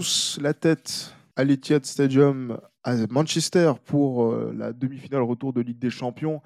[0.00, 5.78] Tous la tête à l'Etihad Stadium à Manchester pour euh, la demi-finale retour de Ligue
[5.78, 6.40] des Champions.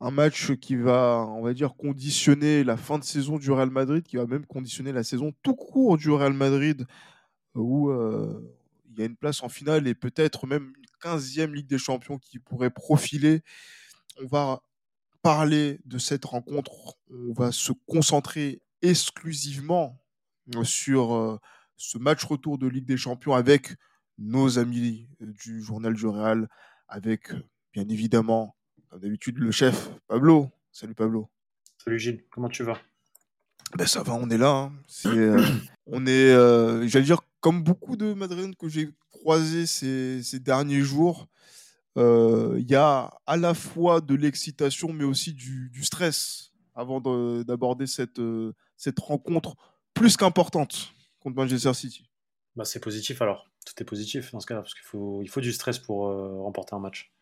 [0.00, 4.04] Un match qui va, on va dire, conditionner la fin de saison du Real Madrid,
[4.04, 6.86] qui va même conditionner la saison tout court du Real Madrid,
[7.54, 8.42] où euh,
[8.88, 12.16] il y a une place en finale et peut-être même une 15e Ligue des Champions
[12.16, 13.42] qui pourrait profiler.
[14.18, 14.62] On va
[15.20, 16.96] parler de cette rencontre.
[17.10, 20.00] On va se concentrer exclusivement
[20.64, 21.38] sur euh,
[21.82, 23.74] ce match retour de Ligue des Champions avec
[24.18, 26.46] nos amis du journal du Real,
[26.88, 27.32] avec
[27.72, 28.54] bien évidemment,
[28.90, 30.50] comme d'habitude, le chef Pablo.
[30.72, 31.30] Salut Pablo.
[31.82, 32.78] Salut Gilles, comment tu vas?
[33.78, 34.50] Ben ça va, on est là.
[34.50, 34.72] hein.
[35.06, 35.42] Euh,
[35.86, 40.82] on est, euh, j'allais dire, comme beaucoup de Madrilènes que j'ai croisés ces, ces derniers
[40.82, 41.28] jours,
[41.96, 47.00] euh, il y a à la fois de l'excitation, mais aussi du, du stress avant
[47.00, 49.56] de- d'aborder cette, euh, cette rencontre
[49.94, 52.10] plus qu'importante contre Manchester City.
[52.56, 55.40] bah, C'est positif alors, tout est positif dans ce cas-là, parce qu'il faut, il faut
[55.40, 57.12] du stress pour euh, remporter un match.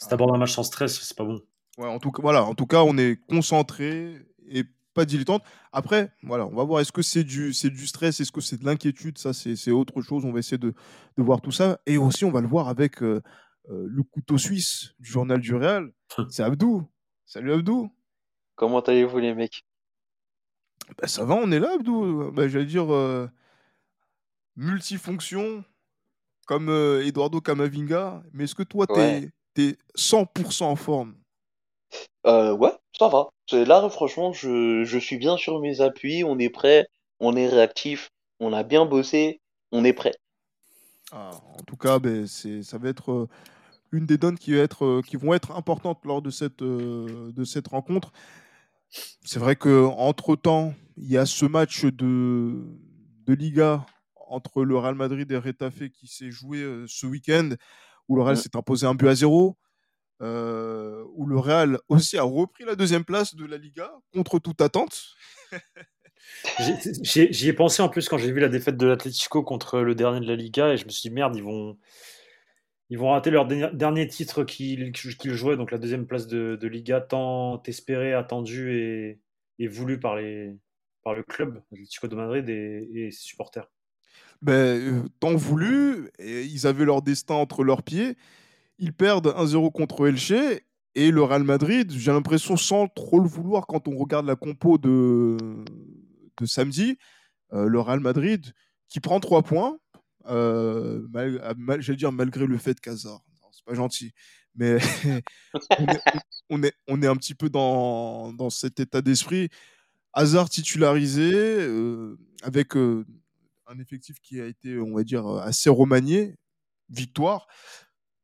[0.00, 1.40] Si tu abordes un match sans stress, c'est pas bon.
[1.78, 4.64] Ouais, en tout cas, voilà, en tout cas, on est concentré et
[4.94, 5.42] pas dilettante.
[5.72, 8.58] Après, voilà, on va voir est-ce que c'est du, c'est du stress, est-ce que c'est
[8.58, 10.24] de l'inquiétude, ça c'est c'est autre chose.
[10.26, 10.74] On va essayer de,
[11.16, 11.80] de voir tout ça.
[11.86, 13.22] Et aussi, on va le voir avec euh,
[13.70, 15.92] euh, le couteau suisse du journal du Real.
[16.28, 16.86] C'est Abdou.
[17.24, 17.90] Salut Abdou.
[18.54, 19.64] Comment allez-vous les mecs?
[21.00, 22.30] Ben, ça va, on est là, Abdou.
[22.32, 23.28] Ben, J'allais dire euh,
[24.56, 25.64] multifonction,
[26.46, 28.22] comme euh, Eduardo Camavinga.
[28.32, 29.30] Mais est-ce que toi, Ouais.
[29.54, 31.14] t'es es 100% en forme?
[32.26, 33.28] Euh, ouais, ça va.
[33.52, 36.86] Là, franchement, je, je suis bien sur mes appuis, on est prêt,
[37.20, 38.10] on est réactif,
[38.40, 39.40] on a bien bossé,
[39.72, 40.14] on est prêt.
[41.10, 43.28] Ah, en tout cas, ben, ça va être euh,
[43.90, 47.68] une des donnes qui, va être, qui vont être importantes lors de cette, de cette
[47.68, 48.10] rencontre.
[49.22, 52.64] C'est vrai qu'entre-temps, il y a ce match de,
[53.26, 53.84] de Liga
[54.32, 57.50] entre le Real Madrid et Retafe qui s'est joué euh, ce week-end,
[58.08, 59.56] où le Real s'est imposé un but à zéro,
[60.22, 64.60] euh, où le Real aussi a repris la deuxième place de la Liga contre toute
[64.60, 65.04] attente.
[67.02, 70.20] J'y ai pensé en plus quand j'ai vu la défaite de l'Atlético contre le dernier
[70.20, 71.78] de la Liga et je me suis dit merde, ils vont,
[72.88, 74.94] ils vont rater leur dernier, titre qu'ils
[75.34, 79.20] jouaient, donc la deuxième place de, de Liga, tant espérée, attendue et,
[79.58, 80.56] et voulue par, les,
[81.02, 83.68] par le club, Atlético de Madrid et, et ses supporters.
[84.42, 88.16] Ben, euh, tant voulu, ils avaient leur destin entre leurs pieds.
[88.78, 90.32] Ils perdent 1-0 contre Elche
[90.94, 94.76] et le Real Madrid, j'ai l'impression sans trop le vouloir quand on regarde la compo
[94.76, 95.38] de,
[96.36, 96.98] de samedi,
[97.54, 98.52] euh, le Real Madrid
[98.88, 99.78] qui prend 3 points,
[100.26, 104.12] euh, mal- j'allais dire malgré le fait qu'Hazard, non, c'est pas gentil,
[104.54, 104.76] mais
[106.50, 109.48] on, est, on, est, un petit peu dans, dans cet état d'esprit.
[110.12, 111.66] Hazard titularisé,
[112.42, 112.74] avec
[113.72, 116.34] un effectif qui a été, on va dire, assez remanié.
[116.88, 117.46] Victoire.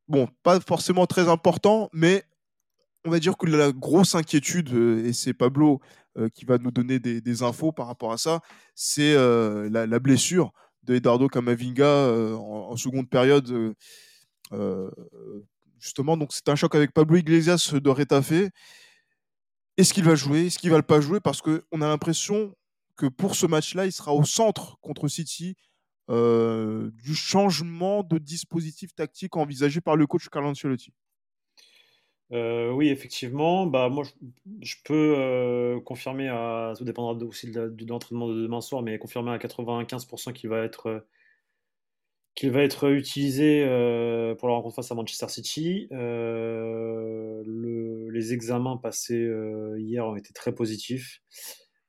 [0.09, 2.25] Bon, pas forcément très important, mais
[3.05, 5.81] on va dire que la grosse inquiétude, euh, et c'est Pablo
[6.19, 8.41] euh, qui va nous donner des, infos par rapport à ça,
[8.75, 13.51] c'est euh, la, blessure de Eduardo Camavinga euh, en, seconde période.
[13.51, 13.75] euh,
[14.53, 14.91] euh,
[15.79, 18.51] justement, donc c'est un choc avec Pablo Iglesias de Retafe.
[19.77, 20.47] Est-ce qu'il va jouer?
[20.47, 21.21] Est-ce qu'il va pas jouer?
[21.21, 22.55] Parce qu'on a l'impression
[22.99, 25.57] que pour ce match-là, il sera au centre contre City
[26.11, 30.93] euh, du changement de dispositif tactique envisagé par le coach Carlo Ancelotti.
[32.33, 33.67] Euh, oui, effectivement.
[33.67, 34.05] Bah, moi,
[34.61, 39.31] je, peux euh, confirmer, à, ça dépendra aussi de l'entraînement de demain soir, mais confirmer
[39.31, 41.06] à 95% qu'il va être,
[42.43, 43.62] va être utilisé
[44.39, 45.89] pour la rencontre face à Manchester City.
[45.91, 47.44] Le-
[48.11, 49.31] les examens passés
[49.79, 51.23] hier ont été très positifs.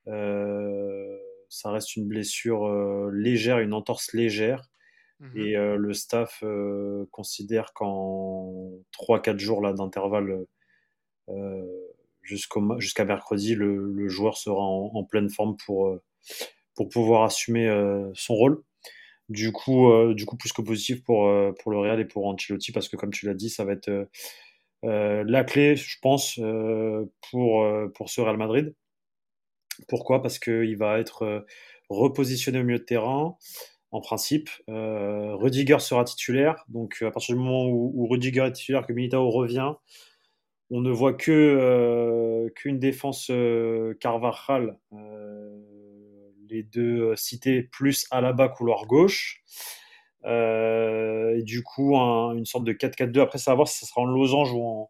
[0.07, 1.17] Euh,
[1.49, 4.69] ça reste une blessure euh, légère, une entorse légère.
[5.35, 6.45] Et euh, le staff
[7.11, 10.45] considère qu'en 3-4 jours là, d'intervalle
[12.21, 15.99] jusqu'à mercredi, le, le joueur sera en, en pleine forme pour,
[16.73, 17.67] pour pouvoir assumer
[18.13, 18.63] son rôle.
[19.27, 21.31] Du coup, euh, du coup, plus que positif pour,
[21.61, 24.07] pour le Real et pour Ancelotti, parce que comme tu l'as dit, ça va être
[24.85, 28.73] euh, la clé, je pense, euh, pour, pour ce Real Madrid.
[29.87, 30.21] Pourquoi?
[30.21, 31.45] Parce qu'il va être euh,
[31.89, 33.35] repositionné au milieu de terrain,
[33.91, 34.49] en principe.
[34.69, 36.63] Euh, Rudiger sera titulaire.
[36.69, 39.73] Donc, à partir du moment où, Rudiger est titulaire, que Militao revient,
[40.71, 44.77] on ne voit que euh, qu'une défense euh, Carvajal,
[46.49, 49.43] les deux cités, plus à la bas couloir gauche.
[50.25, 53.19] et du coup, une sorte de 4-4-2.
[53.21, 54.89] Après, ça va voir si ça sera en losange ou en,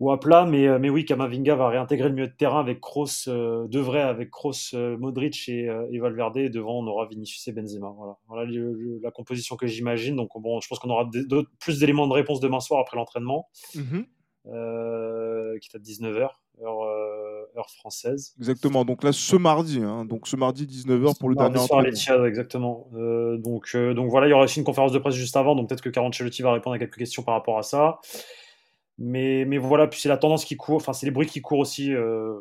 [0.00, 2.80] ou à plat, mais, euh, mais oui, Kamavinga va réintégrer le milieu de terrain avec
[2.80, 6.36] Kroos, euh, de vrai, avec Kroos, euh, Modric et, et, Valverde.
[6.36, 7.92] Et devant, on aura Vinicius et Benzema.
[7.96, 8.50] Voilà, voilà
[9.02, 10.16] la composition que j'imagine.
[10.16, 11.08] Donc, bon, je pense qu'on aura
[11.60, 14.04] plus d'éléments de réponse demain soir après l'entraînement, mhm.
[14.44, 16.28] qui est à 19h,
[16.60, 18.34] heure, française.
[18.38, 18.84] Exactement.
[18.84, 22.24] Donc là, ce mardi, hein, donc ce mardi 19h pour le dernier entraînement.
[22.26, 22.88] exactement.
[23.38, 25.54] donc, donc voilà, il y aura aussi une conférence de presse juste avant.
[25.54, 28.00] Donc peut-être que Carancelotti va répondre à quelques questions par rapport à ça.
[28.98, 31.58] Mais, mais voilà, puis c'est la tendance qui court, enfin, c'est les bruits qui courent
[31.58, 32.40] aussi euh,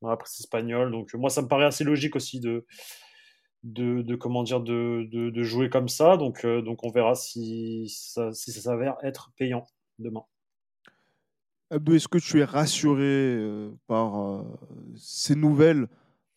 [0.00, 0.90] dans la presse espagnole.
[0.90, 2.64] Donc, moi, ça me paraît assez logique aussi de,
[3.62, 6.16] de, comment dire, de, de, jouer comme ça.
[6.16, 9.66] Donc, euh, donc on verra si ça, si ça s'avère être payant
[9.98, 10.24] demain.
[11.70, 14.44] Est-ce que tu es rassuré euh, par
[14.96, 15.86] ces nouvelles,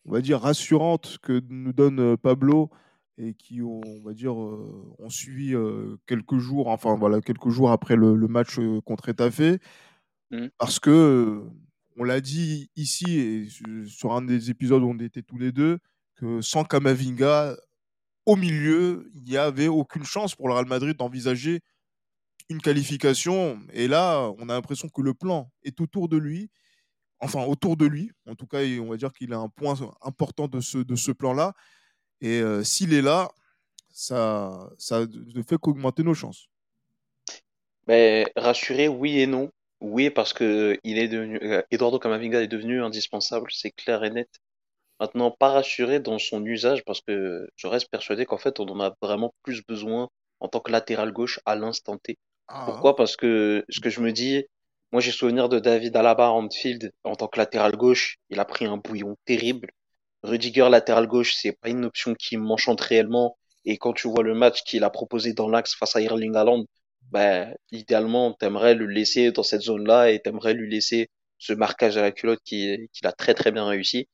[0.06, 2.70] on va dire, rassurantes que nous donne Pablo
[3.18, 7.50] et qui ont, on va dire, euh, ont suivi euh, quelques jours, enfin voilà, quelques
[7.50, 9.60] jours après le, match euh, contre Etafé,
[10.32, 10.48] mmh.
[10.58, 11.44] parce que
[11.96, 13.48] on l'a dit ici et
[13.86, 15.78] sur un des épisodes où on était tous les deux,
[16.16, 17.56] que sans Kamavinga
[18.26, 21.62] au milieu, il n'y avait aucune chance pour le Real Madrid d'envisager
[22.50, 23.60] une qualification.
[23.74, 26.50] Et là, on a l'impression que le plan est autour de lui.
[27.20, 28.12] Enfin, autour de lui.
[28.28, 31.12] En tout cas, on va dire qu'il a un point important de ce, de ce
[31.12, 31.54] plan-là.
[32.24, 33.30] Et euh, s'il est là,
[33.92, 36.48] ça, ça ne fait qu'augmenter nos chances.
[37.88, 39.52] Mais rassurer, oui et non.
[39.82, 44.10] Oui, parce que il est devenu, euh, Eduardo Camavinga est devenu indispensable, c'est clair et
[44.10, 44.30] net.
[45.02, 48.80] Maintenant, pas rassuré dans son usage, parce que je reste persuadé qu'en fait, on en
[48.80, 50.08] a vraiment plus besoin
[50.40, 52.18] en tant que latéral gauche à l'instant T.
[52.48, 52.64] Ah.
[52.66, 52.96] Pourquoi?
[52.96, 54.46] Parce que ce que je me dis,
[54.94, 58.46] moi j'ai souvenir de David Alaba en field en tant que latéral gauche, il a
[58.46, 59.72] pris un bouillon terrible.
[60.24, 63.38] Rudiger latéral gauche, c'est pas une option qui m'enchante réellement.
[63.66, 66.66] Et quand tu vois le match qu'il a proposé dans l'axe face à Erling Haaland,
[67.12, 72.02] ben, idéalement, t'aimerais le laisser dans cette zone-là et t'aimerais lui laisser ce marquage à
[72.02, 74.08] la culotte qu'il a très très bien réussi.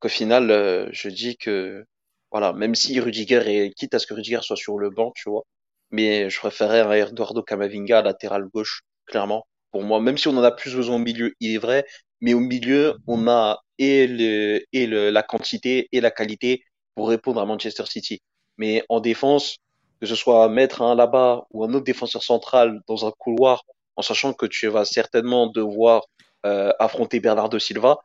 [0.00, 1.84] Qu'au final, euh, je dis que,
[2.30, 5.30] voilà, même si Rudiger est, quitte à ce que Rudiger soit sur le banc, tu
[5.30, 5.44] vois,
[5.90, 9.46] mais je préférerais un Eduardo Camavinga latéral gauche, clairement.
[9.72, 11.86] Pour moi, même si on en a plus besoin au milieu, il est vrai,
[12.20, 16.62] mais au milieu, on a et, le, et le, la quantité et la qualité
[16.94, 18.22] pour répondre à Manchester City.
[18.58, 19.58] Mais en défense,
[20.00, 23.62] que ce soit mettre un là-bas ou un autre défenseur central dans un couloir,
[23.96, 26.02] en sachant que tu vas certainement devoir
[26.44, 27.98] euh, affronter Bernardo Silva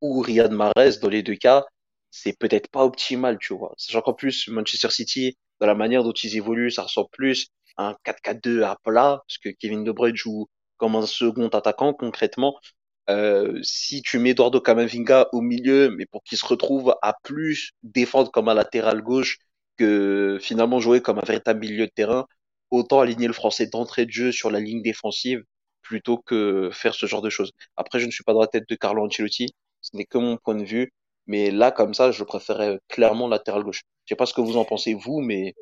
[0.00, 1.64] ou Riyad Mahrez dans les deux cas,
[2.10, 3.74] c'est peut-être pas optimal, tu vois.
[3.76, 7.88] Sachant qu'en plus, Manchester City, dans la manière dont ils évoluent, ça ressemble plus à
[7.88, 12.58] un 4-4-2 à plat, parce que Kevin De Bruyne joue comme un second attaquant concrètement,
[13.08, 17.72] euh, si tu mets Eduardo Camavinga au milieu, mais pour qu'il se retrouve à plus
[17.82, 19.38] défendre comme un latéral gauche
[19.76, 22.26] que finalement jouer comme un véritable milieu de terrain,
[22.70, 25.42] autant aligner le français d'entrée de jeu sur la ligne défensive
[25.82, 27.52] plutôt que faire ce genre de choses.
[27.76, 29.48] Après, je ne suis pas dans la tête de Carlo Ancelotti,
[29.80, 30.92] ce n'est que mon point de vue,
[31.26, 33.82] mais là, comme ça, je préférais clairement latéral gauche.
[34.04, 35.54] Je sais pas ce que vous en pensez, vous, mais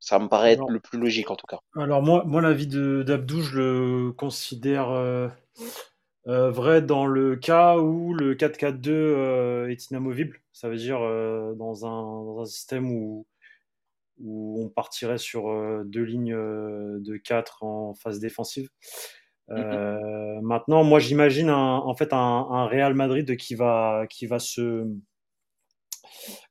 [0.00, 1.58] ça me paraît être le plus logique en tout cas.
[1.76, 5.28] Alors moi, moi l'avis d'Abdou, je le considère euh,
[6.30, 11.54] euh, vrai dans le cas où le 4-4-2 euh, est inamovible, ça veut dire euh,
[11.54, 13.26] dans, un, dans, un, système où,
[14.20, 15.52] où on partirait sur
[15.84, 18.68] deux lignes de 4 en phase défensive.
[19.48, 24.86] Maintenant, moi j'imagine en fait un, un, Real Madrid qui va, qui va se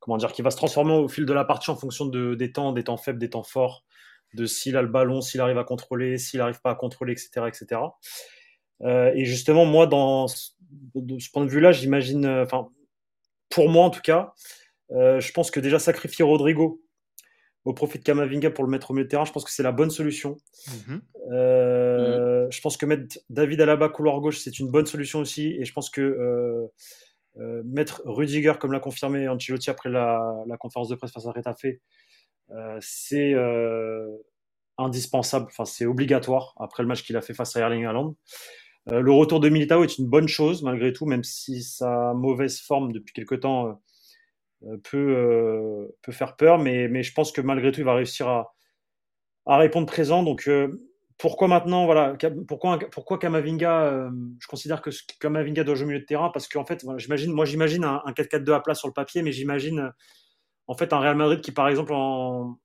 [0.01, 2.51] comment dire, qui va se transformer au fil de la partie en fonction de, des
[2.51, 3.85] temps, des temps faibles, des temps forts,
[4.33, 7.47] de s'il a le ballon, s'il arrive à contrôler, s'il n'arrive pas à contrôler, etc.,
[7.47, 7.81] etc.
[8.81, 10.27] Euh, et justement, moi, dans
[10.95, 12.69] de ce point de vue-là, j'imagine, euh, enfin,
[13.49, 14.33] pour moi en tout cas,
[14.91, 16.81] euh, je pense que déjà sacrifier Rodrigo
[17.65, 19.63] au profit de Kamavinga pour le mettre au milieu de terrain, je pense que c'est
[19.63, 20.37] la bonne solution.
[20.67, 21.01] Mhm.
[22.51, 25.55] Je pense que mettre David Alaba couloir gauche, c'est une bonne solution aussi.
[25.59, 26.69] Et je pense que
[27.65, 31.65] mettre Rudiger, comme l'a confirmé Ancelotti après la, la, conférence de presse face à Retafe,
[32.79, 33.35] c'est
[34.79, 38.15] indispensable, enfin c'est obligatoire après le match qu'il a fait face à Erling Haaland.
[38.91, 42.59] Euh, le retour de Militao est une bonne chose malgré tout, même si sa mauvaise
[42.59, 43.79] forme depuis quelque temps
[44.65, 49.57] euh, euh, peut, faire peur, mais, je pense que malgré tout, il va réussir à,
[49.57, 50.23] répondre présent.
[50.23, 50.49] Donc,
[51.17, 52.15] pourquoi maintenant, voilà,
[52.47, 56.65] pourquoi, pourquoi Kamavinga, je considère que Kamavinga doit jouer au milieu de terrain parce qu'en
[56.65, 59.91] fait, moi j'imagine un, 4-4-2 à plat sur le papier, mais j'imagine
[60.67, 62.59] en fait, un Real Madrid qui, par exemple, en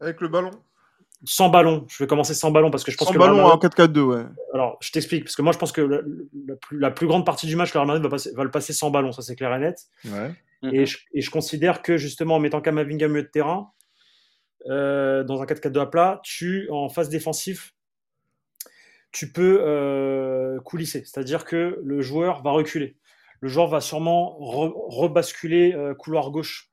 [0.00, 0.50] Avec le ballon
[1.24, 3.34] sans ballon, je vais commencer sans ballon parce que je pense Sans que le Real
[3.36, 4.24] ballon en Madrid- 4-4-2, ouais.
[4.52, 6.00] Alors, je t'explique parce que moi, je pense que la,
[6.46, 8.50] la plus, la plus grande partie du match, le Real Madrid va, passer- va le
[8.50, 9.78] passer sans ballon, ça c'est clair et net.
[10.04, 10.32] Ouais.
[10.72, 13.70] Et je, et je considère que justement en mettant Kamavinga milieu de terrain,
[14.70, 17.72] euh, dans un 4-4-2 à plat, tu, en phase défensive,
[19.12, 21.04] tu peux euh, coulisser.
[21.04, 22.96] C'est-à-dire que le joueur va reculer.
[23.40, 26.70] Le joueur va sûrement re- rebasculer euh, couloir gauche,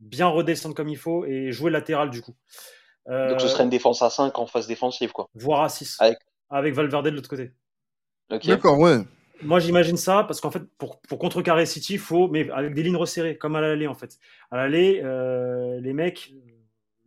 [0.00, 2.34] bien redescendre comme il faut et jouer latéral du coup.
[3.10, 5.28] Euh, Donc ce serait une défense à 5 en phase défensive, quoi.
[5.34, 5.96] Voire à 6.
[6.00, 7.52] Avec- Avec Valverde de l'autre côté.
[8.30, 8.46] Ok.
[8.46, 8.98] D'accord, ouais.
[9.42, 12.82] Moi, j'imagine ça parce qu'en fait, pour, pour contrecarrer City, il faut, mais avec des
[12.82, 14.18] lignes resserrées, comme à l'aller en fait.
[14.50, 16.50] À l'aller, euh, les mecs, euh,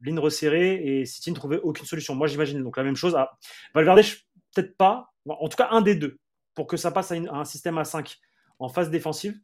[0.01, 2.15] lignes resserrées et City ne trouvait aucune solution.
[2.15, 3.15] Moi, j'imagine donc la même chose.
[3.15, 3.38] À
[3.75, 4.15] Valverde, je-
[4.55, 6.17] peut-être pas, en tout cas un des deux,
[6.55, 8.17] pour que ça passe à, une- à un système à 5
[8.60, 9.38] en phase défensive.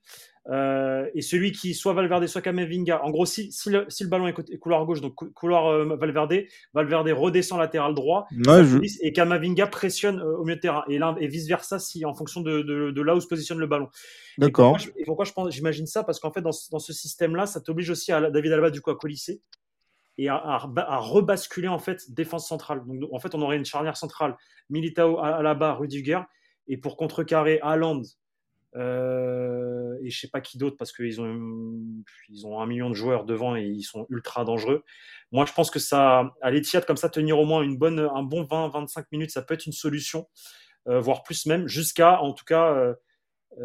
[0.49, 4.09] Euh, et celui qui, soit Valverde, soit Kamavinga, en gros, si, si, le, si le
[4.09, 6.33] ballon est, côté- couloir gauche, donc cou- couloir euh, Valverde,
[6.73, 10.83] Valverde redescend latéral droit, Ouais, je- police et Kamavinga pressionne euh, au milieu de terrain
[10.87, 13.59] et, l'un- et vice versa si en fonction de, de- de là où se positionne
[13.59, 13.89] le ballon.
[14.39, 14.77] D'accord.
[14.97, 16.03] et pourquoi je j'imagine ça?
[16.03, 18.81] Parce qu'en fait, dans, ce- dans ce système-là, ça t'oblige aussi à David Alaba du
[18.81, 19.41] coup à colisser
[20.17, 22.81] et à, à reba- à rebasculer en fait défense centrale.
[22.87, 24.35] Donc en fait, on aurait une charnière centrale
[24.71, 26.21] Militao, Alaba, Rudiger
[26.67, 28.01] et pour contrecarrer Haaland.
[28.75, 31.73] Euh, et je sais pas qui d'autre parce qu'ils ont
[32.29, 34.83] ils ont un million de joueurs devant et ils sont ultra dangereux.
[35.31, 38.23] Moi, je pense que ça, à l'Etihad comme ça, tenir au moins une bonne, un
[38.23, 40.27] bon 20-25 minutes, ça peut être une solution,
[40.87, 42.93] euh, voire plus même, jusqu'à en tout cas euh,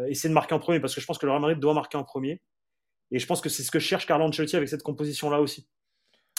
[0.07, 1.97] essayer de marquer en premier, parce que je pense que le Real Madrid doit marquer
[1.97, 2.41] en premier.
[3.11, 5.67] Et je pense que c'est ce que cherche Carlo Ancelotti avec cette composition-là aussi.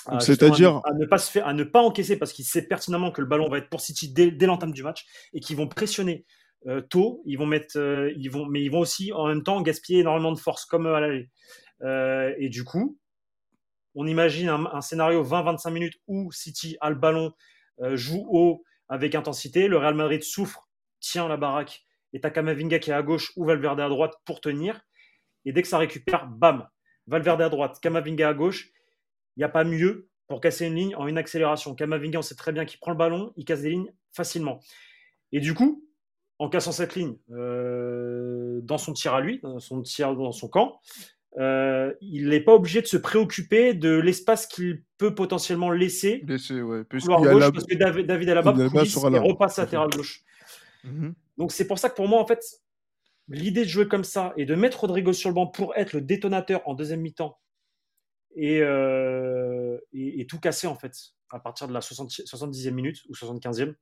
[0.09, 2.33] Donc, À, c'est-à-dire- à, ne- à ne pas se faire, à ne pas encaisser parce
[2.33, 5.05] qu'il sait pertinemment que le ballon va être pour City dès, dès l'entame du match
[5.33, 6.25] et qu'ils vont pressionner
[6.67, 7.23] euh, tôt.
[7.27, 10.33] Ils vont mettre, euh, ils vont, mais ils vont aussi en même temps gaspiller énormément
[10.33, 11.31] de force comme à l'aller.
[11.83, 12.99] Euh, et du coup,
[13.95, 17.33] on imagine un, un scénario 20-25 minutes où City a le ballon,
[17.81, 20.71] euh, joue haut avec intensité, le Real Madrid souffre,
[21.01, 24.41] tient la baraque et t'as Kamavinga qui est à gauche ou Valverde à droite pour
[24.41, 24.81] tenir.
[25.45, 26.69] Et dès que ça récupère, bam,
[27.07, 28.71] Valverde à droite, Kamavinga à gauche.
[29.37, 31.75] Il n'y a pas mieux pour casser une ligne en une accélération.
[31.75, 34.61] Kamavinga, on sait très bien qu'il prend le ballon, il casse des lignes facilement.
[35.33, 35.86] Et du coup,
[36.38, 40.49] en cassant cette ligne, euh, dans son tir à lui, dans son tir dans son
[40.49, 40.81] camp,
[41.38, 46.62] euh, il n'est pas obligé de se préoccuper de l'espace qu'il peut potentiellement laisser Laissez,
[46.62, 46.83] ouais.
[46.90, 47.07] gauche
[47.40, 50.23] la- parce que David, David Alaba et repasse latéral gauche.
[50.85, 51.14] Mhm.
[51.37, 52.43] Donc c'est pour ça que pour moi, en fait,
[53.28, 56.00] l'idée de jouer comme ça et de mettre Rodrigo sur le banc pour être le
[56.00, 57.38] détonateur en deuxième mi-temps
[58.35, 60.93] et, euh, et, et tout casser, en fait,
[61.31, 63.75] à partir de la 60, 70e minute ou 75e,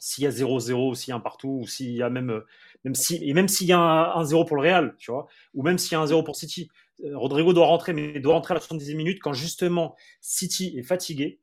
[0.00, 2.30] s'il y a 0-0, ou s'il y a un partout, ou s'il y a même,
[2.32, 2.46] euh,
[2.84, 5.28] même si, et même s'il y a un, un 0 pour le Real, tu vois,
[5.54, 6.70] ou même s'il y a un 0 pour City,
[7.04, 10.82] euh, Rodrigo doit rentrer, mais doit rentrer à la 70e minute quand justement City est
[10.82, 11.40] fatigué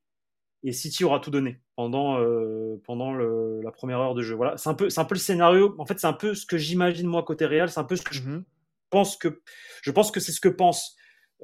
[0.64, 4.36] et City aura tout donné pendant, euh, pendant le- la première heure de jeu.
[4.36, 5.76] Voilà, c'est un, peu, c'est un peu le scénario.
[5.78, 7.70] En fait, c'est un peu ce que j'imagine moi côté Real.
[7.70, 8.44] C'est un peu ce que je Mhm.
[8.90, 9.42] pense que
[9.84, 10.96] je pense que c'est ce que pensent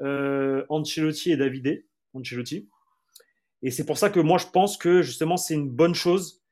[0.02, 1.86] euh, Ancelotti et Davide.
[2.16, 2.70] Ancelotti.
[3.64, 6.43] Et c'est pour ça que moi je pense que justement c'est une bonne chose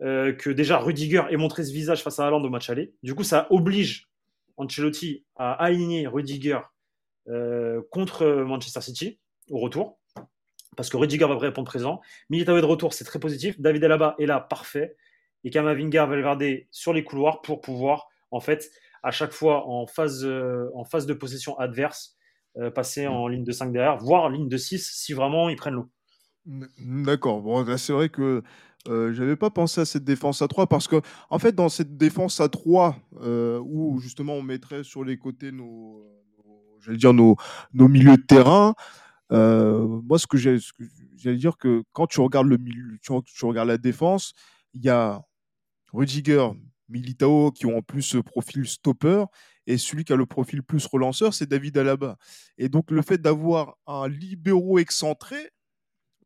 [0.00, 2.94] euh, que déjà Rudiger ait montré ce visage face à Haaland au match aller.
[3.02, 4.08] Du coup, ça oblige
[4.56, 6.60] Ancelotti à aligner Rudiger
[7.28, 9.18] euh, contre Manchester City
[9.50, 9.98] au retour.
[10.76, 12.00] Parce que Rudiger va répondre présent.
[12.30, 13.60] Militao est de retour, c'est très positif.
[13.60, 14.96] David Alaba est là, parfait.
[15.42, 18.70] Et Kamavinga, Valverde sur les couloirs pour pouvoir, en fait,
[19.02, 22.14] à chaque fois en phase, euh, en phase de possession adverse,
[22.74, 25.90] passer en ligne de 5 derrière, voire ligne de 6 si vraiment ils prennent l'eau.
[26.78, 27.40] D'accord.
[27.40, 28.42] Bon, là, c'est vrai que
[28.88, 31.96] euh, j'avais pas pensé à cette défense à 3 parce que, en fait, dans cette
[31.96, 36.02] défense à 3, euh, où justement on mettrait sur les côtés nos,
[36.88, 37.36] nos- dire nos,
[37.74, 38.74] nos milieux de terrain,
[39.32, 40.84] euh, moi, ce que j'ai- ce que
[41.16, 44.34] j'allais dire que quand tu regardes le milieu, tu, tu regardes la défense,
[44.74, 45.22] il y a
[45.92, 46.48] Rudiger,
[46.88, 49.24] Militao qui ont en plus ce profil stopper
[49.66, 52.16] et celui qui a le profil plus relanceur, c'est David Alaba.
[52.56, 55.36] Et donc, le fait d'avoir un libéraux excentré,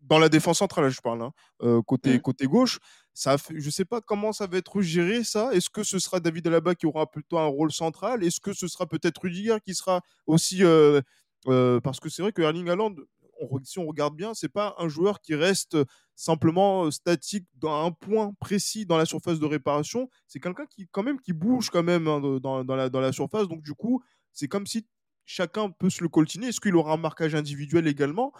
[0.03, 1.33] dans la défense centrale, là, je parle, hein,
[1.63, 2.21] euh, côté, Mhm.
[2.21, 2.79] côté gauche,
[3.15, 5.53] ça je ne sais pas comment ça va être géré, ça.
[5.55, 8.25] Est-ce que ce sera David Alaba qui aura plutôt un rôle central?
[8.25, 10.65] Est-ce que ce sera peut-être Rudiger qui sera aussi.
[10.65, 11.01] euh,
[11.49, 12.95] euh, parce que c'est vrai que Erling Haaland,
[13.41, 15.77] on si on regarde bien, c'est pas un joueur qui reste
[16.15, 20.09] simplement statique dans un point précis dans la surface de réparation.
[20.29, 23.49] C'est quelqu'un qui, quand même, qui bouge quand même hein, dans la, dans la surface.
[23.49, 24.87] Donc, du coup, c'est comme si
[25.25, 26.49] chacun peut se le coltiner.
[26.49, 28.33] Est-ce qu'il aura un marquage individuel également?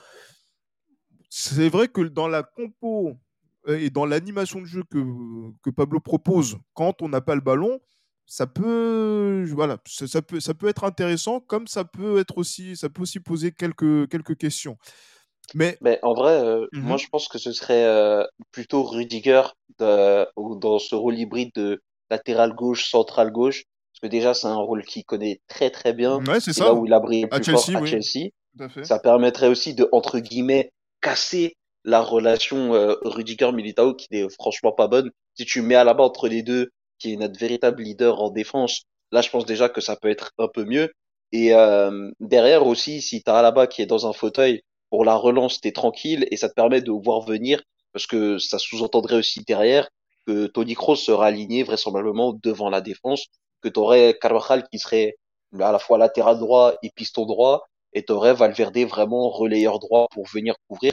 [1.35, 3.17] C'est vrai que dans la compo
[3.69, 4.99] euh, et dans l'animation de jeu que,
[5.63, 7.81] que Pablo propose quand on n'a pas le ballon,
[8.27, 12.91] ça peut, voilà, ça, peut, ça peut être intéressant, comme ça peut être aussi, ça
[12.91, 14.77] peut aussi poser quelques, quelques questions.
[15.55, 16.99] Mais, Mais en vrai, euh, moi Mhm.
[16.99, 19.43] je pense que ce serait euh, plutôt Rudiger
[19.79, 24.47] de- ou dans ce rôle hybride de latéral gauche, central gauche, parce que déjà c'est
[24.47, 26.21] un rôle qu'il connaît très très bien.
[26.29, 26.75] ouais, c'est C'est là ça.
[26.75, 28.31] où il a brillé le À plus fort Chelsea, à oui, Chelsea.
[28.83, 30.73] Ça permettrait aussi de, entre guillemets,
[31.03, 35.11] casser la relation euh, Rudiger-Militao qui n'est franchement pas bonne.
[35.35, 38.85] Si tu mets à la entre les deux, qui est notre véritable leader en défense,
[39.11, 40.93] là je pense déjà que ça peut être un peu mieux.
[41.33, 45.17] Et euh, derrière aussi, si tu as Alaba qui est dans un fauteuil, pour la
[45.17, 49.43] relance, t'es tranquille et ça te permet de voir venir, parce que ça sous-entendrait aussi
[49.43, 49.89] derrière
[50.27, 53.27] que Toni Kroos sera aligné vraisemblablement devant la défense,
[53.63, 55.17] que tu aurais Carvajal qui serait
[55.59, 60.07] à la fois latéral droit et piston droit, et tu aurais Valverde vraiment relayeur droit
[60.13, 60.93] pour venir couvrir.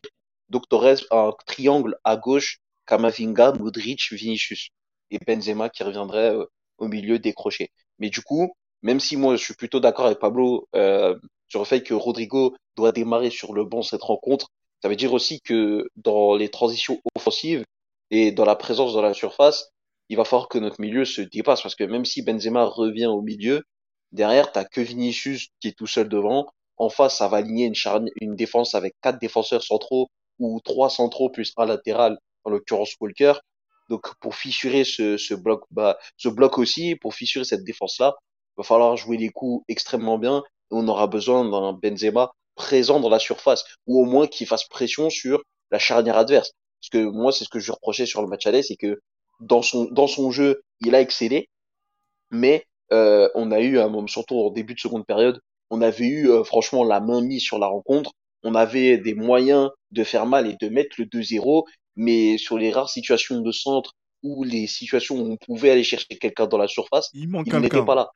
[0.50, 4.70] Donc tu aurais un triangle à gauche, Kamavinga, Modric, Vinicius,
[5.12, 6.46] et Benzema qui reviendrait euh,
[6.78, 7.72] au milieu décroché.
[8.00, 11.66] Mais du coup, même si moi je suis plutôt d'accord avec Pablo euh, sur le
[11.66, 14.50] fait que Rodrigo doit démarrer sur le banc cette rencontre,
[14.82, 17.64] ça veut dire aussi que dans les transitions offensives
[18.12, 19.70] et dans la présence dans la surface,
[20.10, 23.22] il va falloir que notre milieu se dépasse parce que même si Benzema revient au
[23.22, 23.64] milieu,
[24.12, 26.48] derrière t'as que Vinicius qui est tout seul devant.
[26.80, 30.10] En face, ça va aligner une charnière, une défense avec quatre défenseurs centraux
[30.40, 33.34] ou trois centraux plus un latéral, en l'occurrence Walker.
[33.90, 38.16] Donc pour fissurer ce, ce bloc, bah, ce bloc aussi, pour fissurer cette défense-là,
[38.58, 40.44] il va falloir jouer les coups extrêmement bien.
[40.72, 44.66] Et on aura besoin d'un Benzema présent dans la surface, ou au moins qui fasse
[44.66, 46.52] pression sur la charnière adverse.
[46.82, 49.00] Parce que moi, c'est ce que je reprochais sur le match aller, c'est que
[49.40, 51.50] dans son, dans son jeu, il a excellé,
[52.32, 55.40] mais euh, on a eu un moment, surtout en début de seconde période,
[55.70, 58.12] on avait eu euh, franchement la main mise sur la rencontre.
[58.44, 62.72] On avait des moyens de faire mal et de mettre le 2-0, mais sur les
[62.72, 66.68] rares situations de centre ou les situations où on pouvait aller chercher quelqu'un dans la
[66.68, 67.14] surface,
[67.46, 68.10] Il n'était pas là.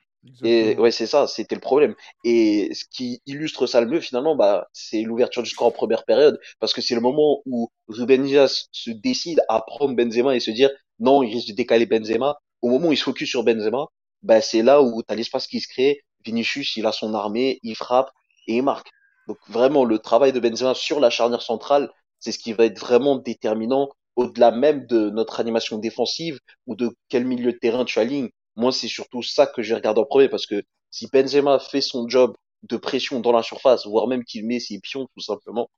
[0.44, 1.96] Et ouais, c'est ça, c'était le problème.
[2.24, 6.06] Et ce qui illustre ça le mieux, finalement, bah, c'est l'ouverture du score en première
[6.06, 10.39] période, parce que c'est le moment où Ruben Dias se décide à prendre Benzema et
[10.39, 12.38] se dire non, il risque de décaler Benzema.
[12.62, 13.88] Au moment où il se focus sur Benzema,
[14.22, 16.02] bah, c'est là où tu as l'espace qui se crée.
[16.26, 18.12] Vinicius, il a son armée, il frappe
[18.48, 18.90] et il marque.
[19.28, 22.80] Donc vraiment, le travail de Benzema sur la charnière centrale, c'est ce qui va être
[22.80, 28.00] vraiment déterminant au-delà même de notre animation défensive ou de quel milieu de terrain tu
[28.00, 28.30] alignes.
[28.56, 32.08] Moi, c'est surtout ça que je regarde en premier parce que si Benzema fait son
[32.08, 35.70] job de pression dans la surface, voire même qu'il met ses pions tout simplement,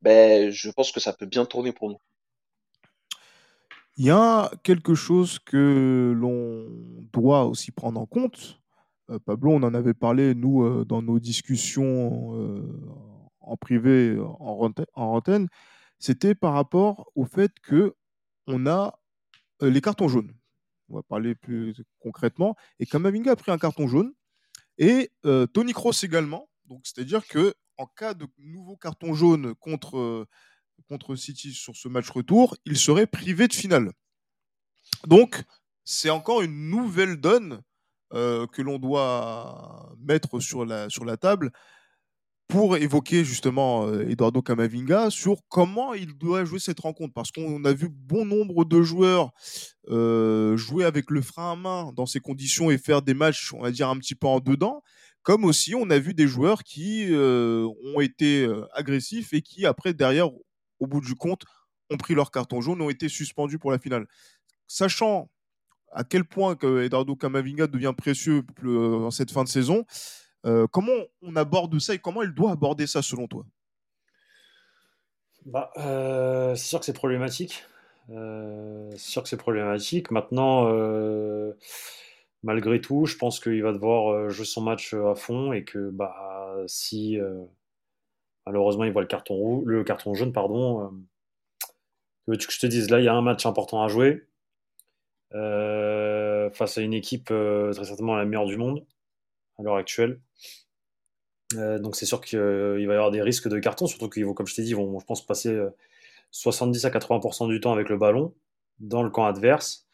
[0.00, 1.98] ben, je pense que ça peut bien tourner pour nous.
[3.96, 6.66] Il y a quelque chose que l'on
[7.12, 8.60] doit aussi prendre en compte.
[9.10, 12.62] Euh, Pablo, on en avait parlé, nous, euh, dans nos discussions euh,
[13.40, 15.48] en privé, en, en antenne.
[15.98, 17.94] C'était par rapport au fait que
[18.46, 18.98] on a
[19.62, 20.34] les cartons jaunes.
[20.88, 22.56] On va parler plus concrètement.
[22.78, 24.12] Et Kamavinga a pris un carton jaune
[24.76, 25.10] et
[25.54, 26.50] Tony Kroos également.
[26.66, 30.26] Donc, c'est-à-dire que en cas de nouveau carton jaune contre,
[30.88, 33.92] contre City sur ce match retour, il serait privé de finale.
[35.06, 35.42] Donc,
[35.84, 37.62] c'est encore une nouvelle donne
[38.14, 41.50] euh, que l'on doit mettre sur la, sur la table
[42.46, 47.12] pour évoquer justement euh, Eduardo Camavinga sur comment il doit jouer cette rencontre.
[47.12, 49.32] Parce qu'on a vu bon nombre de joueurs
[49.90, 53.62] euh, jouer avec le frein à main dans ces conditions et faire des matchs, on
[53.62, 54.82] va dire, un petit peu en dedans.
[55.22, 60.28] Comme aussi, on a vu des joueurs qui ont été agressifs et qui, après, derrière,
[60.80, 61.44] au bout du compte,
[61.90, 64.06] ont pris leur carton jaune, ont été suspendus pour la finale.
[64.66, 65.30] Sachant
[65.94, 69.86] à quel point que Eduardo Camavinga devient précieux euh, en cette fin de saison,
[70.44, 73.46] euh, comment on aborde ça et comment il doit aborder ça selon toi?
[75.46, 77.64] Bah, euh, C'est sûr que c'est problématique.
[78.08, 80.10] C'est sûr que c'est problématique.
[80.10, 80.68] Maintenant,
[82.42, 86.54] malgré tout, je pense qu'il va devoir jouer son match à fond et que bah,
[86.66, 87.18] si
[88.44, 90.90] malheureusement il voit le carton, le carton jaune, pardon,
[92.26, 94.26] que veux-tu que je te dise, là il y a un match important à jouer
[95.34, 98.84] euh, face à une équipe euh, très certainement la meilleure du monde
[99.58, 100.20] à l'heure actuelle.
[101.56, 104.34] Euh, donc c'est sûr qu'il va y avoir des risques de carton, surtout qu'ils vont,
[104.34, 105.70] comme je t'ai dit, vont, je pense, passer euh,
[106.30, 108.34] 70 à 80% du temps avec le ballon
[108.80, 109.86] dans le camp adverse.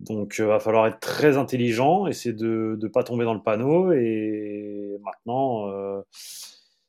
[0.00, 3.92] Donc il va falloir être très intelligent, essayer de ne pas tomber dans le panneau.
[3.92, 5.70] Et maintenant,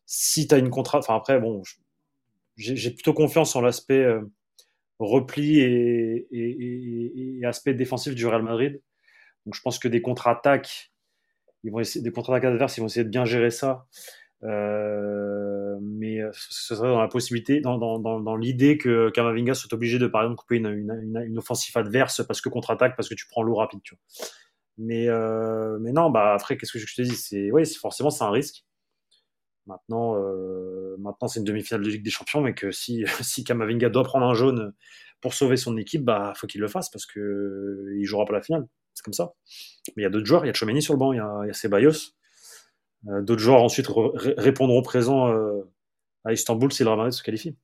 [0.05, 1.61] si tu as une contrat, enfin après, bon,
[2.55, 4.05] j'ai plutôt confiance en l'aspect
[5.05, 8.81] repli et, aspect défensif du Real Madrid.
[9.45, 10.91] Donc je pense que des contre-attaques,
[11.63, 13.87] ils vont essayer, des contre-attaques adverses, ils vont essayer de bien gérer ça.
[14.43, 19.99] Euh, mais ce serait dans la possibilité, dans, dans, dans, l'idée que Kamavinga soit obligé
[19.99, 23.43] de, par exemple, couper une, une, offensive adverse parce que contre-attaque, parce que tu prends
[23.43, 23.81] l'eau rapide.
[24.77, 27.15] Mais, euh, mais non, bah après, qu'est-ce que je te dis?
[27.15, 28.65] C'est oui, forcément, c'est un risque.
[29.67, 33.89] Maintenant, euh, maintenant c'est une demi-finale de Ligue des Champions, mais que si, si Kamavinga
[33.89, 34.73] doit prendre un jaune
[35.21, 38.41] pour sauver son équipe, bah faut qu'il le fasse parce que il jouera pas la
[38.41, 38.67] finale.
[38.93, 39.33] C'est comme ça.
[39.95, 41.19] Mais il y a d'autres joueurs, il y a Chomeni sur le banc, il y
[41.19, 42.13] a, Ceballos.
[43.07, 43.87] Euh, d'autres joueurs ensuite
[44.37, 45.61] répondront présent euh,
[46.23, 47.55] à Istanbul si le Real se qualifie.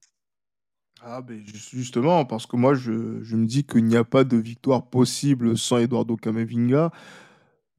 [1.01, 4.89] Ah, ben justement, parce que moi, je, me dis qu'il n'y a pas de victoire
[4.89, 6.91] possible sans Eduardo Camavinga.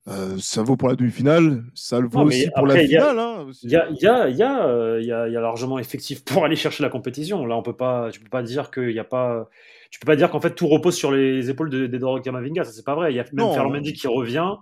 [0.08, 3.46] Euh, ça vaut pour la demi-finale, ça le vaut aussi pour la finale.
[3.62, 6.56] Il y, a, y, a, y, a, y, a, y a largement effectif pour aller
[6.56, 7.44] chercher la compétition.
[7.44, 9.48] Là, on peut pas, tu peux pas dire qu'il y a pas,
[9.90, 12.64] tu peux pas dire qu'en fait tout repose sur les épaules d'Edouard Camavinga.
[12.64, 13.12] Ça c'est pas vrai.
[13.12, 14.54] Il y a même Ferland Mendy qui revient.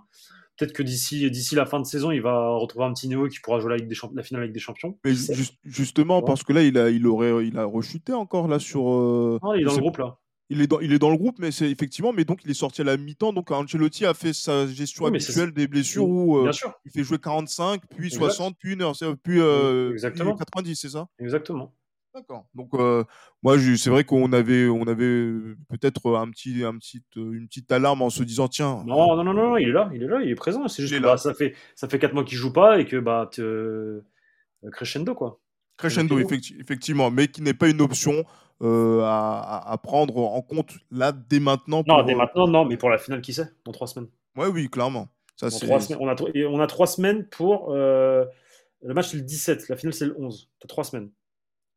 [0.57, 3.39] Peut-être que d'ici d'ici la fin de saison, il va retrouver un petit Néo qui
[3.39, 4.97] pourra jouer la, Ligue des la finale avec des champions.
[5.05, 5.13] Mais
[5.63, 8.89] justement, parce que là, il a, il aurait, il a rechuté encore là sur.
[8.89, 10.17] Euh, il est dans le groupe là.
[10.49, 12.53] Il est, dans, il est dans le groupe, mais c'est effectivement, mais donc il est
[12.53, 13.33] sorti à la mi-temps.
[13.33, 16.51] Donc Ancelotti a fait sa gestion habituelle des blessures où euh,
[16.85, 20.37] il fait jouer 45, puis 60, puis une heure, puis, euh, Exactement.
[20.37, 21.07] 90, c'est ça?
[21.19, 21.73] Exactement.
[22.15, 22.45] D'accord.
[22.55, 23.03] Donc euh,
[23.43, 25.29] moi, c'est vrai qu'on avait, on avait
[25.69, 28.83] peut-être un petit, un petit, une petite alarme en se disant tiens.
[28.87, 30.67] Non, non, non, non, il est là, il est là, il est présent.
[30.69, 32.97] C'est juste que bah, ça fait, ça fait 4 mois qu'il joue pas et que
[32.97, 33.29] bah
[34.71, 35.39] crescendo quoi.
[35.77, 38.25] Crescendo, effectivement, mais qui n'est pas une option
[38.63, 41.83] euh, à, prendre en compte là dès maintenant.
[41.87, 44.09] non, dès maintenant, non, mais pour la finale, qui sait Dans trois semaines.
[44.35, 45.09] Ouais, oui, clairement.
[45.35, 46.15] Ça, semaines, on, a,
[46.47, 47.71] on a trois semaines pour.
[47.71, 48.25] Euh,
[48.83, 50.49] le match, c'est le 17, la finale, c'est le 11.
[50.59, 51.11] Tu as trois semaines.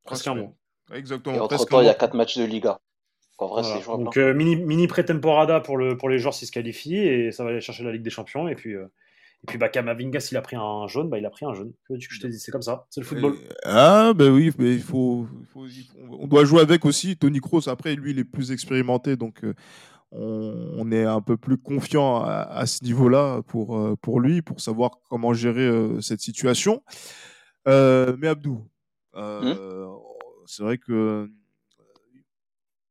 [0.04, 0.52] Presque un mois.
[0.94, 1.36] Exactement.
[1.36, 2.80] Et entre-temps, il y a quatre matchs de Liga.
[3.36, 6.52] En vrai, c'est Donc, euh, mini, mini pré-temporada pour, le, pour les joueurs s'ils se
[6.52, 8.48] qualifient et ça va aller chercher la Ligue des Champions.
[8.48, 8.74] Et puis,
[9.42, 11.72] et puis, bah, Kamavinga, s'il a pris un jaune, bah, il a pris un jaune.
[11.88, 13.37] Que je te dis, c'est comme ça, c'est le football.
[13.64, 15.26] ah, ben oui, mais il faut,
[16.11, 17.16] on doit jouer avec aussi.
[17.16, 19.55] Tony Kroos, après, lui, il est plus expérimenté, donc euh,
[20.12, 24.98] on, est un peu plus confiant à, ce niveau-là pour, euh, pour lui, pour savoir
[25.09, 26.83] comment gérer euh, cette situation.
[27.66, 28.66] mais Abdou,
[29.14, 29.55] hmm
[30.46, 31.31] c'est vrai que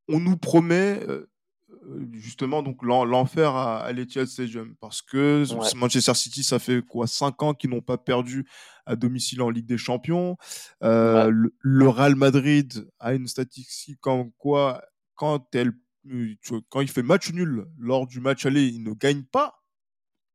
[0.08, 0.98] on nous promet
[2.12, 4.74] justement donc l'enfer à, à l'Etihad Stadium.
[4.80, 5.44] Parce que
[5.76, 8.46] Manchester City ça fait quoi cinq ans qu'ils n'ont pas perdu
[8.86, 10.36] à domicile en Ligue des Champions.
[10.82, 14.82] Euh, le, Real Madrid a une statistique comme quoi
[15.14, 15.72] quand elle
[16.06, 16.34] euh,
[16.70, 19.62] quand il fait match nul lors du match aller il ne gagne pas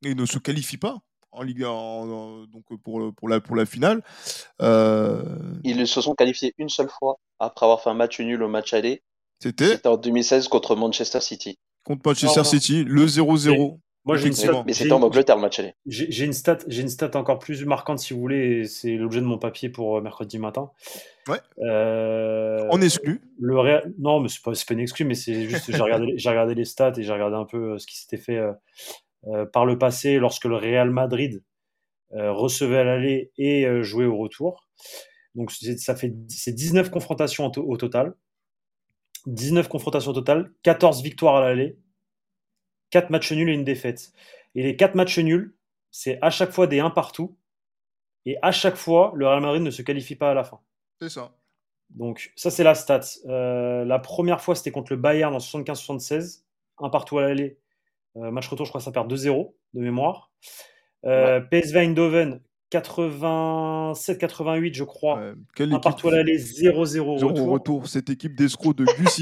[0.03, 0.99] et ne se qualifie pas
[1.31, 4.03] en Ligue donc pour, pour, la, pour la finale.
[4.61, 5.23] Euh,
[5.63, 8.73] ils se sont qualifiés une seule fois après avoir fait un match nul au match
[8.73, 9.03] aller
[9.39, 11.57] c'était en 2016 contre Manchester City.
[11.83, 13.79] Contre Manchester City, le 0-0.
[14.05, 15.73] Moi, j'ai une stat, mais c'était en Angleterre le match aller.
[15.87, 18.65] J'ai une stat, j'ai une stat encore plus marquante si vous voulez.
[18.65, 20.69] C'est l'objet de mon papier pour euh, mercredi matin.
[21.27, 21.39] Ouais.
[21.63, 23.21] Euh, On exclut.
[23.39, 23.55] Le
[23.97, 26.65] Non, mais c'est pas, pas une exclu, mais c'est juste j'ai regardé, j'ai regardé les
[26.65, 28.39] stats et j'ai regardé un peu euh, ce qui s'était fait
[29.51, 31.43] par le passé lorsque le Real Madrid
[32.11, 34.67] recevait à l'aller et jouait au retour.
[35.33, 38.13] Donc ça fait c'est 19 confrontations au total.
[39.27, 41.77] 19 confrontations totales, 14 victoires à l'aller,
[42.91, 44.11] 4 matchs nuls et une défaite.
[44.53, 45.55] Et les 4 matchs nuls,
[45.91, 47.37] c'est à chaque fois des 1 partout.
[48.25, 50.59] Et à chaque fois, le Real Madrid ne se qualifie pas à la fin.
[50.99, 51.35] C'est ça.
[51.89, 53.01] Donc, ça, c'est la stat.
[53.27, 56.43] Euh, la première fois, c'était contre le Bayern en 75-76.
[56.79, 57.59] 1 partout à l'aller.
[58.17, 60.31] Euh, match retour, je crois que ça perd 2-0 de mémoire.
[61.05, 65.33] Euh, PSV Eindhoven, 87-88, je crois.
[65.59, 67.49] un partout à l'aller, 0-0 retour.
[67.49, 67.87] retour.
[67.87, 69.21] Cette équipe d'escrocs de Gus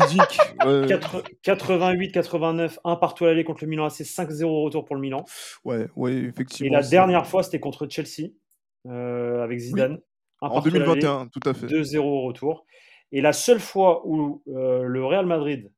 [1.43, 5.25] 88-89, un partout à l'aller contre le Milan AC, 5-0 retour pour le Milan.
[5.65, 6.67] Ouais, ouais, effectivement.
[6.67, 8.29] Et la dernière fois, c'était contre Chelsea,
[8.87, 9.99] euh, avec Zidane.
[10.41, 11.67] en 2021, tout à fait.
[11.67, 12.65] 2-0 retour.
[13.11, 15.69] Et la seule fois où euh, le Real Madrid,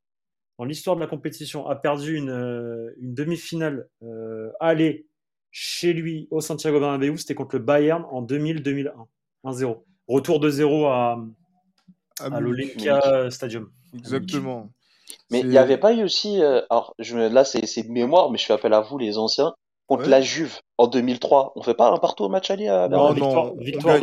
[0.60, 3.90] dans l'histoire de la compétition, a perdu une, euh, une demi-finale
[4.60, 5.08] aller
[5.58, 8.92] chez lui au Santiago Bernabéu, c'était contre le Bayern en 2000-2001.
[9.46, 9.84] 1-0.
[10.10, 11.18] Retour de 0 à,
[12.20, 13.72] à, l'Olympia Stadium.
[13.94, 14.70] Exactement.
[15.32, 18.38] Mais il n'y avait pas eu aussi, euh, alors je, là c'est de mémoire, mais
[18.38, 19.54] je fais appel à vous les anciens,
[19.88, 21.54] contre la Juve en 2003.
[21.56, 24.02] On fait pas un partout au match aller à non, non, victoire,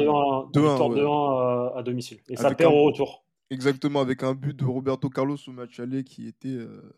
[0.54, 2.20] 2-1 à, domicile.
[2.30, 3.24] Et ça perd au retour.
[3.50, 6.94] Exactement, avec un but de Roberto Carlos au match aller qui était euh,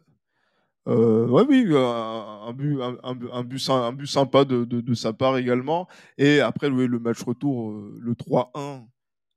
[0.86, 3.30] euh, ouais, oui, un, but, un, but,
[3.70, 5.88] un but sympa de, sa part également.
[6.18, 8.86] Et après, le, match retour, euh, le 3-1,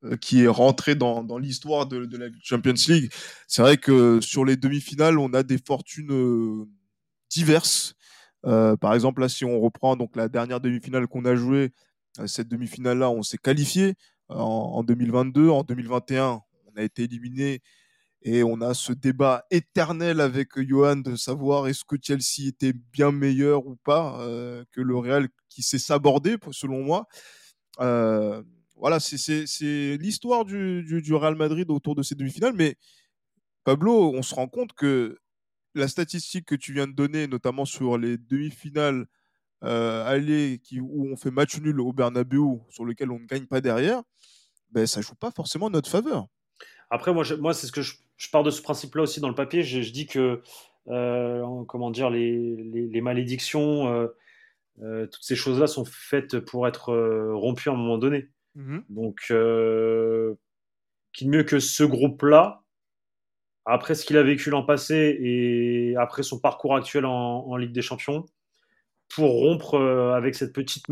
[0.03, 3.11] euh, qui est rentré dans, l'histoire de, la Champions League.
[3.47, 6.65] C'est vrai que sur les demi-finales, on a des fortunes euh,
[7.29, 7.95] diverses.
[8.43, 11.71] par exemple, là, si on reprend donc la dernière demi-finale qu'on a jouée,
[12.25, 13.93] cette demi-finale-là, on s'est qualifié
[14.29, 15.49] en, en 2022.
[15.49, 17.61] En 2021, on a été éliminé
[18.21, 23.11] Et on a ce débat éternel avec Johan de savoir est-ce que Chelsea était bien
[23.11, 27.07] meilleur ou pas euh, que le Real qui s'est sabordé, selon moi.
[27.79, 28.41] Euh,
[28.75, 32.53] voilà, c'est l'histoire du, du, Real Madrid autour de ces demi-finales.
[32.53, 32.75] Mais
[33.63, 35.17] Pablo, on se rend compte que
[35.75, 39.07] la statistique que tu viens de donner, notamment sur les demi-finales
[39.63, 43.45] euh, aller qui, où on fait match nul au Bernabeu, sur lequel on ne gagne
[43.45, 44.03] pas derrière,
[44.71, 46.27] ben, ça joue pas forcément notre faveur.
[46.89, 47.81] Après, moi, moi c'est ce que
[48.17, 49.63] je, pars de ce principe-là aussi dans le papier.
[49.63, 50.41] Je, dis que,
[50.89, 54.07] euh, comment dire, les, les, malédictions, euh,
[54.81, 56.93] euh, toutes ces choses-là sont faites pour être
[57.33, 58.29] rompues à un moment donné.
[58.55, 59.33] Mmh Donc,
[61.13, 62.61] qui mieux que ce groupe-là,
[63.65, 67.81] après ce qu'il a vécu l'an passé et après son parcours actuel en Ligue des
[67.81, 68.25] Champions,
[69.09, 69.79] pour rompre
[70.15, 70.85] avec cette petite,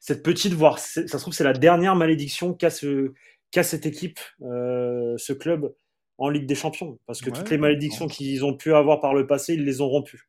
[0.00, 3.14] cette petite voire ça se trouve c'est la dernière malédiction qu'a ce,
[3.62, 5.74] cette équipe, euh, ce club
[6.18, 9.26] en Ligue des Champions, parce que toutes les malédictions qu'ils ont pu avoir par le
[9.26, 10.28] passé, ils les ont rompues.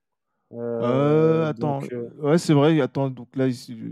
[0.54, 1.80] Euh, attends,
[2.20, 2.80] ouais c'est vrai.
[2.80, 3.48] Attends, donc là,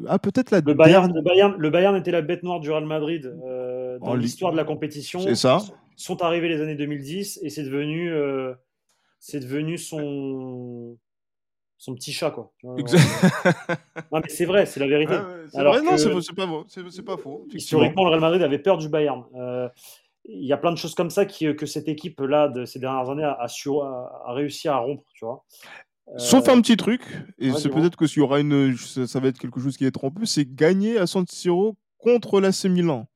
[0.08, 2.86] ah peut-être la le Bayern, le Bayern, le Bayern était la bête noire du Real
[2.86, 3.36] Madrid
[4.01, 5.19] dans l'histoire de la compétition.
[5.19, 5.60] C'est ça.
[5.97, 8.13] Sont arrivés les années 2010 et c'est devenu,
[9.19, 10.97] c'est devenu son
[11.77, 12.53] son petit chat, quoi.
[12.63, 12.75] non,
[14.13, 15.13] mais c'est vrai, c'est la vérité.
[15.51, 17.45] c'est vrai, non, c'est pas, c'est pas faux.
[17.53, 19.25] Historiquement, le Real Madrid avait peur du Bayern.
[20.28, 22.80] Euh, il y a plein de choses comme ça qui, que cette équipe-là, de ces
[22.80, 25.44] dernières années, a, a, réussi à rompre, tu vois.
[26.18, 27.02] Sauf un petit truc,
[27.40, 29.92] et c'est peut-être que s'il y aura une, ça, va être quelque chose qui est
[30.16, 33.08] plus, c'est gagner à San Siro contre l'AC Milan.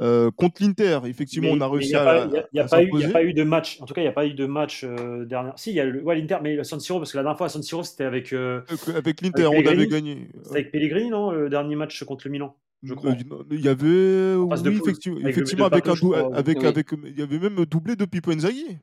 [0.00, 2.26] Euh, contre l'Inter, effectivement, on a réussi à.
[2.26, 3.80] Il n'y a, pas eu de match.
[3.80, 5.56] En tout cas, il n'y a pas eu de match euh, dernière.
[5.56, 7.50] Si, il y a l'Inter, mais le San Siro, parce que la dernière fois à
[7.50, 8.32] San Siro, c'était avec.
[8.32, 8.62] Euh,
[8.94, 10.28] avec l'Inter, on avait gagné.
[10.42, 12.56] C'était avec Pellegrini, non Le dernier match contre le Milan?
[12.82, 13.14] Je crois.
[13.50, 14.34] Il y avait.
[14.34, 18.78] Oui, effectivement, avec, effectivement avec, avec, avec, Il y avait même doublé de Pipo Inzaghi.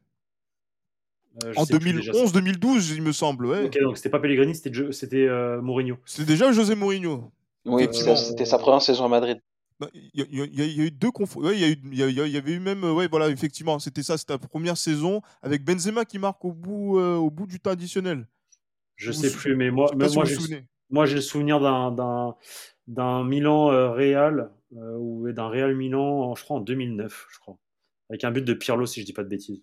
[1.56, 3.46] en 2011-2012, il me semble.
[3.46, 3.66] Ouais.
[3.66, 5.28] Ok, donc c'était pas Pellegrini, c'était
[5.62, 5.98] Mourinho.
[6.06, 7.32] C'était déjà José Mourinho.
[7.66, 9.40] Oui, c'était sa première saison à Madrid.
[10.14, 11.38] Il y, a eu deux confs.
[11.42, 12.84] il, y, y, avait eu même.
[12.84, 17.00] Ouais, voilà, effectivement, c'était ça, c'était la première saison avec Benzema qui marque au bout,
[17.00, 18.28] euh, au bout du temps additionnel.
[18.96, 19.92] Je sais plus, mais moi,
[20.92, 22.36] moi, j'ai le souvenir d'un
[22.88, 27.58] Milan euh, Real euh, ou d'un Real Milan, je crois, en 2009, je crois.
[28.10, 29.62] Avec un but de Pirlo, si je dis pas de bêtises.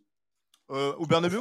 [0.69, 1.41] au Bernabeu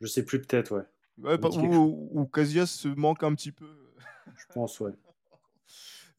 [0.00, 1.38] Je sais plus, peut-être, ouais.
[1.38, 3.66] ouais ou, ou Casillas se manque un petit peu.
[4.36, 4.92] Je pense, ouais.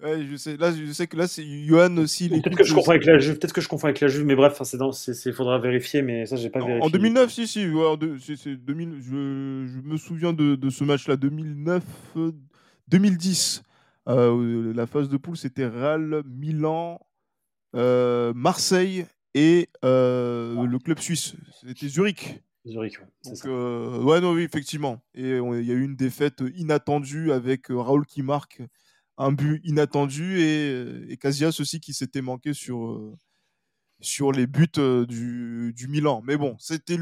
[0.03, 0.57] Ouais, je sais.
[0.57, 2.27] Là, je sais que là, c'est Johan aussi.
[2.27, 3.39] Peut-être que je confonds avec la Juve.
[3.39, 4.91] Peut-être que je confonds avec la Juve, mais bref, c'est dans.
[5.33, 6.83] Faudra vérifier, mais ça, j'ai pas vérifié.
[6.83, 7.69] En 2009, si, si.
[7.69, 8.97] Ouais, c'est 2000.
[8.99, 11.83] Je, je, me souviens de, de ce match-là, 2009,
[12.89, 13.63] 2010.
[14.07, 16.99] Euh, la phase de poule, c'était Real, Milan,
[17.75, 21.35] euh, Marseille et euh, le club suisse.
[21.61, 22.41] C'était Zurich.
[22.65, 23.31] Zurich, ouais.
[23.31, 25.01] Donc, ouais, non, oui, effectivement.
[25.13, 28.61] Et il y a eu une défaite inattendue avec Raoul qui marque
[29.17, 33.15] un but inattendu et, et Casillas aussi qui s'était manqué sur,
[34.01, 34.67] sur les buts
[35.07, 36.21] du, du Milan.
[36.25, 36.97] Mais bon, c'était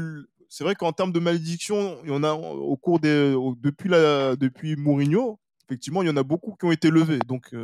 [0.48, 4.36] c'est vrai qu'en termes de malédiction, il y en a au cours des depuis la
[4.36, 7.18] depuis Mourinho, effectivement, il y en a beaucoup qui ont été levés.
[7.26, 7.54] Donc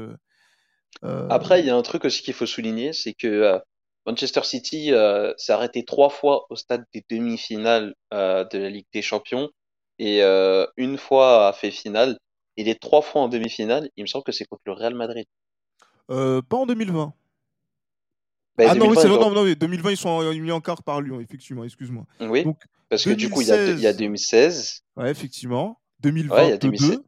[1.02, 3.60] après, il y a un truc aussi qu'il faut souligner, c'est que
[4.06, 4.92] Manchester City
[5.36, 9.50] s'est arrêté trois fois au stade des demi-finales de la Ligue des Champions
[9.98, 10.22] et
[10.76, 12.18] une fois a fait finale.
[12.56, 13.90] Il est trois fois en demi-finale.
[13.96, 15.26] Il me semble que c'est contre le Real Madrid.
[16.10, 17.12] Euh, pas en 2020.
[18.58, 19.18] Bah, ah non, oui, c'est vrai.
[19.18, 22.04] Non, non, 2020, ils sont mis en quart par Lyon, effectivement, excuse-moi.
[22.20, 22.44] Oui,
[22.88, 24.82] parce que du coup, il y, a, il y, a, 2016.
[24.96, 25.80] Ouais, effectivement.
[26.00, 26.42] 2022.
[26.42, 26.98] il y a 2016,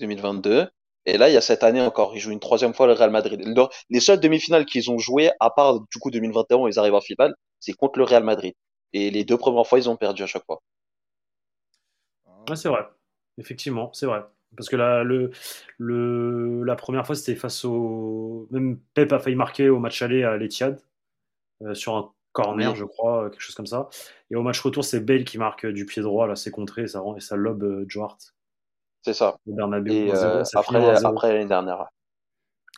[0.00, 0.68] 2022.
[1.06, 2.14] Et là, il y a cette année encore.
[2.14, 3.42] Ils jouent une troisième fois le Real Madrid.
[3.90, 7.00] Les seules demi-finales qu'ils ont jouées, à part du coup 2021 où ils arrivent en
[7.00, 8.54] finale, c'est contre le Real Madrid.
[8.92, 10.60] Et les deux premières fois, ils ont perdu à chaque fois.
[12.48, 12.82] Ouais, c'est vrai.
[13.38, 14.22] Effectivement, c'est vrai.
[14.56, 15.30] Parce que la, le,
[15.78, 18.48] le, la première fois, c'était face au.
[18.50, 20.82] Même Pep a failli marquer au match aller à l'Etihad,
[21.62, 23.88] euh, sur un corner, je crois, quelque chose comme ça.
[24.30, 26.88] Et au match retour, c'est Bale qui marque du pied droit, là, c'est contré, et
[26.88, 27.86] ça, et ça lobe euh.
[29.02, 29.36] C'est ça.
[29.46, 31.86] Et euh, après, après l'année dernière.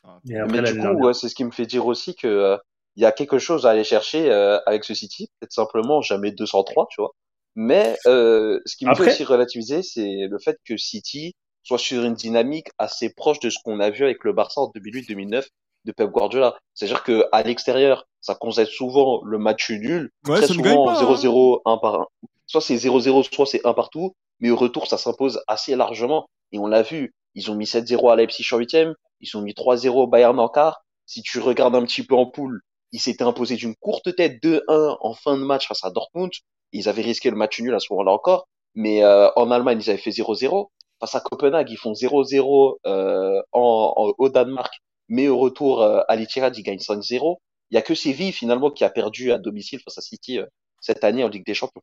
[0.04, 2.58] Ah, Mais du coup, c'est ce qui me fait dire aussi que
[2.96, 4.30] il y a quelque chose à aller chercher
[4.66, 7.12] avec ce City, peut-être simplement jamais 203, tu vois.
[7.54, 12.14] Mais ce qui me fait aussi relativiser, c'est le fait que City soit sur une
[12.14, 15.46] dynamique assez proche de ce qu'on a vu avec le Barça en 2008-2009
[15.84, 16.56] de Pep Guardiola.
[16.74, 21.78] C'est-à-dire que à l'extérieur, ça concède souvent le match nul, très souvent 0-0, 1 hein.
[21.80, 22.06] par 1.
[22.46, 26.26] Soit c'est 0-0, soit c'est 1 partout, mais au retour, ça s'impose assez largement.
[26.50, 29.52] Et on l'a vu, ils ont mis 7-0 à Leipzig en huitième, ils ont mis
[29.52, 30.84] 3-0 au Bayern en quart.
[31.06, 34.98] Si tu regardes un petit peu en poule, ils s'étaient imposés d'une courte tête 2-1
[35.00, 36.32] en fin de match face à Dortmund.
[36.72, 38.48] Ils avaient risqué le match nul à ce moment-là encore.
[38.74, 40.66] Mais euh, en Allemagne, ils avaient fait 0-0.
[41.00, 44.74] Face à Copenhague, ils font 0-0 euh, au Danemark.
[45.08, 47.36] Mais au retour euh, à l'Etihad, ils gagnent 5-0.
[47.70, 50.40] Il y a que Séville finalement qui a perdu à domicile face à City
[50.80, 51.82] cette année en Ligue des Champions.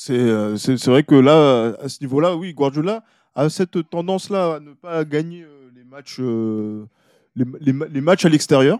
[0.00, 3.02] C'est euh, c'est- vrai que là, à ce niveau-là, oui, Guardiola
[3.34, 6.86] a cette tendance-là à ne pas gagner euh, les matchs, euh,
[7.34, 8.78] les, les ma- les matchs à l'extérieur.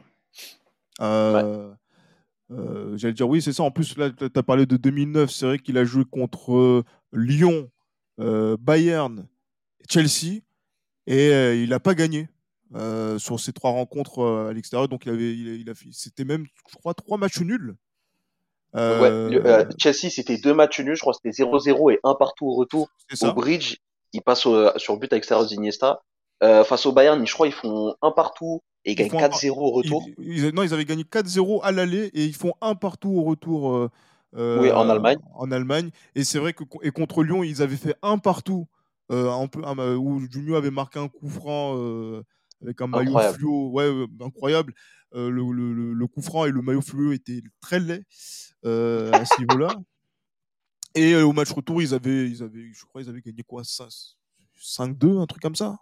[1.00, 1.72] Euh,
[2.52, 3.64] euh, J'allais dire, oui, c'est ça.
[3.64, 5.28] En plus, là, tu as parlé de 2009.
[5.32, 7.68] C'est vrai qu'il a joué contre Lyon,
[8.20, 9.26] euh, Bayern,
[9.90, 10.42] Chelsea,
[11.08, 11.30] et
[11.64, 12.28] il n'a pas gagné
[13.18, 14.86] sur ces trois rencontres à l'extérieur.
[14.88, 17.74] Donc, il avait, il, a- il a fait- c'était même, je crois, trois matchs nuls.
[18.74, 22.14] Ouais, Euh, le- euh, Chelsea, c'était deux matchs nuls, je crois c'était 0-0 et un
[22.14, 22.88] partout au retour.
[23.22, 23.76] Au bridge,
[24.12, 26.02] ils passent au- sur but à l'extérieur d'Iniesta.
[26.42, 29.18] Euh, face au Bayern, je crois ils font un partout et ils Ils gagnent font
[29.18, 30.04] un 4-0 au retour.
[30.18, 33.22] Ils, ils- non, ils avaient gagné 4-0 à l'aller et ils font un partout au
[33.24, 33.90] retour euh,
[34.36, 35.18] euh, Oui, en Allemagne.
[35.34, 35.90] en Allemagne.
[36.14, 38.66] Et c'est vrai que et contre Lyon, ils avaient fait un partout
[39.10, 42.22] euh, un peu, un- où Junio avait marqué un coup franc euh,
[42.62, 43.36] avec un maillot Incroyable.
[43.38, 43.70] fluo.
[43.70, 44.74] Ouais, euh, incroyable.
[45.14, 45.42] Euh, le,
[45.94, 48.04] le- coup franc et le maillot fluo étaient très laids
[48.66, 49.68] euh, à ce niveau-là.
[50.94, 53.62] Et euh, au match retour, ils avaient, ils avaient, je crois, ils avaient gagné quoi
[53.64, 53.88] 5
[54.60, 55.76] 5-2, un truc comme ça?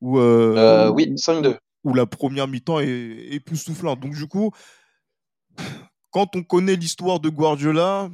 [0.00, 1.56] Ou, euh, Euh, oui, où- 5-2.
[1.84, 4.00] où la première mi-temps est époustouflante.
[4.00, 4.52] Donc du coup,
[6.10, 8.10] quand on connaît l'histoire de Guardiola,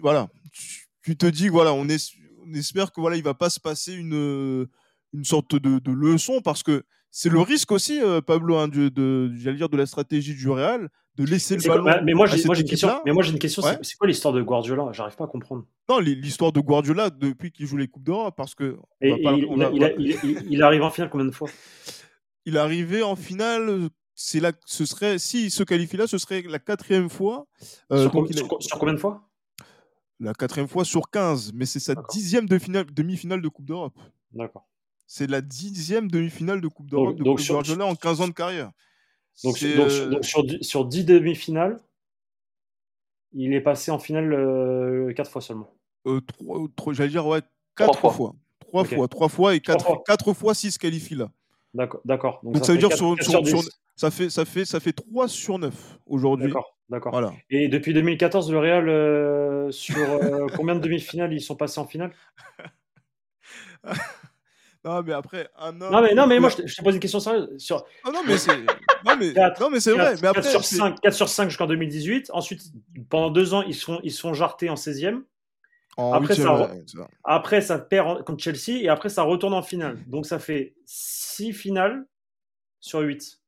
[0.00, 2.12] voilà, tu, tu te dis voilà, on, es-
[2.44, 4.66] on espère que voilà, il va pas se passer une
[5.14, 8.88] une sorte de, de leçon parce que c'est le risque aussi, euh, Pablo, hein, de,
[8.88, 12.02] de, j'allais dire de la stratégie du Real, de laisser le quoi- ballon.
[12.04, 13.00] mais moi j'ai une question.
[13.04, 13.62] Mais moi j'ai une question.
[13.62, 13.76] Ouais.
[13.82, 14.88] c'est- quoi l'histoire de Guardiola?
[14.92, 15.66] J'arrive pas à comprendre.
[15.88, 19.46] Non, l'histoire de Guardiola depuis qu'il joue les coupes d'Europe, parce que Et, pas- il,
[19.54, 21.48] il a- il a- il- il- il arrive en finale combien de fois?
[22.46, 23.88] Il est arrivé en finale.
[24.14, 27.46] C'est là, ce serait, s'il se qualifie là, ce serait la quatrième fois.
[27.92, 29.28] Euh, sur, donc com- il sur combien de fois?
[30.20, 33.98] La quatrième fois sur 15, mais c'est sa dixième de finale- demi-finale de Coupe d'Europe.
[34.32, 34.66] D'accord.
[35.14, 38.32] C'est la dixième demi-finale de Coupe d'Europe de donc sur- Guardiola en 15 ans de
[38.32, 38.70] carrière.
[39.44, 41.78] Donc, donc, euh, donc sur, dix- sur 10 demi-finales,
[43.34, 45.70] il est passé en finale 4 fois seulement.
[46.06, 46.18] euh,
[46.92, 47.42] j'allais dire, ouais,
[47.76, 48.10] quatre fois.
[48.10, 48.34] fois.
[48.60, 48.94] Trois Ok.
[48.94, 50.02] fois, trois fois et Trois quatre, fois.
[50.06, 51.30] quatre fois s'il se qualifie là.
[51.74, 52.00] D'accord.
[52.06, 52.40] D'accord.
[52.42, 53.70] Donc, ça veut fait dire quatre- sur, quatre sur- sur sur- 10.
[53.96, 56.46] ça fait ça fait ça fait 3 sur 9 aujourd'hui.
[56.48, 56.78] D'accord.
[56.88, 57.12] D'accord.
[57.12, 57.34] Voilà.
[57.50, 61.86] Et depuis 2014, le Real, euh, sur euh, combien de demi-finales ils sont passés en
[61.86, 62.12] finale?
[64.84, 65.92] Non mais après un homme.
[65.92, 67.48] Non, mais, non, mais moi, je te, je te pose une question sérieuse.
[67.58, 70.10] Sur Ah non mais c'est non mais Quatre- non mais c'est vrai.
[70.12, 72.30] 4, Mais après sur c'est- 5, 4 sur 5 jusqu'en 2018.
[72.32, 72.62] Ensuite,
[73.08, 75.22] pendant deux ans, ils sont, ils sont jartés en 16e.
[75.96, 77.08] en après, ça ouais, c'est ça.
[77.22, 79.98] Après, ça perd en- contre Chelsea et après, ça retourne en finale.
[80.08, 82.04] Donc, ça fait 6 finales
[82.80, 83.40] sur 8.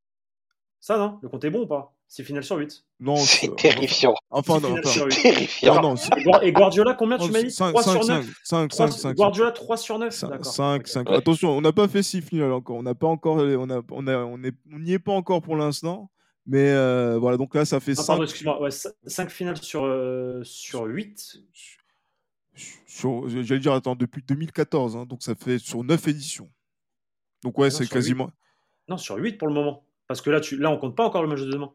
[0.81, 1.19] Ça, non?
[1.23, 1.95] Le compte est bon ou pas?
[2.15, 2.85] 6 finales sur 8.
[3.01, 4.15] Non, C'est c'est- terrifiant.
[4.31, 5.09] Enfin non, enfin.
[5.09, 5.75] Terrifiant.
[5.77, 7.51] non, non, c'est- Et Guar- Et Guardiola, combien tu m'as dit?
[7.51, 10.47] 5, 3 5, sur 5, 9 5, 5, 5, Guardiola 3 sur 9 D'accord.
[10.47, 10.87] 5, Ok.
[10.89, 11.09] 5.
[11.11, 11.17] Ouais.
[11.17, 12.77] Attention, on n'a pas fait 6 finales encore.
[12.77, 15.43] On n'a pas encore, on a, on a, on est, on n'y est pas encore
[15.43, 16.09] pour l'instant.
[16.47, 18.63] Mais euh, voilà, donc là, ça fait Non, 5 pardon, excuse-moi.
[18.63, 21.39] Ouais, 5 finales sur, euh, sur 8.
[22.87, 26.49] sur, j'allais dire, attends, depuis 2014, hein, donc ça fait sur 9 éditions.
[27.43, 28.31] Donc ouais, c'est quasiment.
[28.89, 29.85] Non, sur 8 pour le moment.
[30.07, 31.73] Parce que là, tu, là on compte pas encore le match de demain.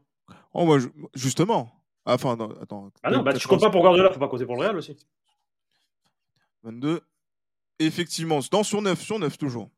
[0.53, 0.79] Oh, moi,
[1.13, 1.71] justement.
[2.05, 2.91] Enfin, non, attends.
[3.03, 4.77] Ah non, bah, tu 14, comptes pas pour Guardiola, faut pas compter pour le Real
[4.77, 4.97] aussi.
[6.63, 7.01] 22.
[7.79, 9.69] Effectivement, non, sur 9, sur 9 toujours.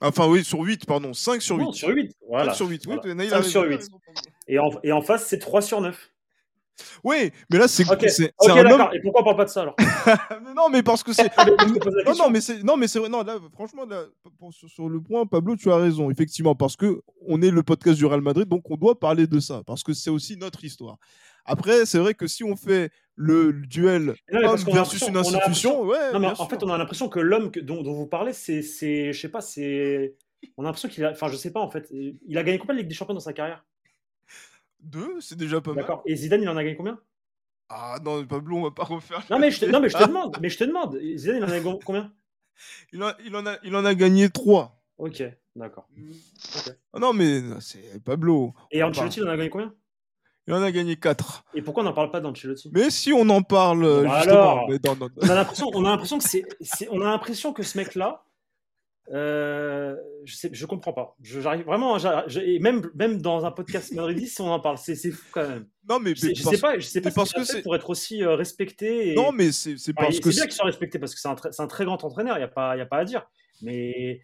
[0.00, 1.12] Enfin, oui, sur 8, pardon.
[1.12, 1.64] 5 sur 8.
[1.64, 2.16] Non, sur 8.
[2.28, 2.52] Voilà.
[2.52, 2.94] 5 sur 8, oui.
[2.96, 3.14] Voilà.
[3.14, 3.74] Naïl 5 a sur raison, 8.
[3.74, 3.98] il a raison.
[4.46, 6.12] Et en, et en face, c'est 3 sur 9.
[7.04, 8.80] Oui, mais là, c'est Ok, c'est- c'est ok, un d'accord.
[8.80, 8.88] homme.
[8.94, 9.76] Et pourquoi on parle pas de ça alors
[10.56, 11.30] non, mais parce que c'est.
[11.36, 11.44] La
[12.04, 13.08] Non, non, mais c'est non, mais c'est vrai.
[13.08, 14.04] Non, là, franchement, là,
[14.50, 17.96] sur, sur le point, Pablo, tu as raison, effectivement, parce que on est le podcast
[17.98, 20.96] du Real Madrid, donc on doit parler de ça, parce que c'est aussi notre histoire.
[21.44, 26.12] Après, c'est vrai que si on fait le, duel Non, homme versus une institution, ouais.
[26.12, 29.12] Non, mais en fait, on a l'impression que l'homme dont, dont vous parlez, c'est, c'est,
[29.12, 30.14] je sais pas, c'est,
[30.56, 32.74] on a l'impression qu'il a, enfin, je sais pas en fait, il a gagné combien
[32.74, 33.64] de Ligue des Champions dans sa carrière?
[34.80, 35.82] Deux, c'est déjà pas mal.
[35.82, 36.02] D'accord.
[36.06, 37.00] Et Zidane, il en a gagné combien?
[37.68, 39.24] Ah non, Pablo, on va pas refaire.
[39.30, 41.44] Non, mais je te, non, mais je te demande, mais je te demande, Zidane, il
[41.44, 42.12] en a gagné combien?
[42.92, 44.82] Il, en- il en a, il en a gagné trois.
[44.96, 45.22] Ok,
[45.54, 45.88] d'accord.
[46.92, 48.54] Ah non, mais c'est Pablo.
[48.70, 49.74] Et Ancelotti, il en a gagné combien?
[50.46, 51.44] Il en a gagné quatre.
[51.54, 52.70] Et pourquoi on n'en parle pas d'Ancelotti?
[52.72, 54.64] Mais si on en parle, euh, Bah justement.
[54.64, 54.78] alors mais
[55.22, 58.24] On a l'impression, on a l'impression que c'est, c'est- on a l'impression que ce mec-là,
[59.12, 61.16] euh, je sais, je comprends pas.
[61.22, 64.78] Je- J'arrive vraiment, je- et même, même dans un podcast madridiste, si on en parle,
[64.78, 65.66] c'est, c'est fou quand même.
[65.88, 67.32] Non, mais, Je sais, mais je parce- sais pas, je sais pas mais ce parce
[67.32, 69.12] que c'est- pour être aussi euh, respecté.
[69.12, 69.14] Et...
[69.14, 71.20] Non, mais c'est c'est Enfin, parce il- que c'est bien qu'il soit respecté parce que
[71.20, 72.98] c'est un, très- c'est un très grand entraîneur, il n'y a, pas- y a pas
[72.98, 73.26] à dire.
[73.62, 74.20] Mais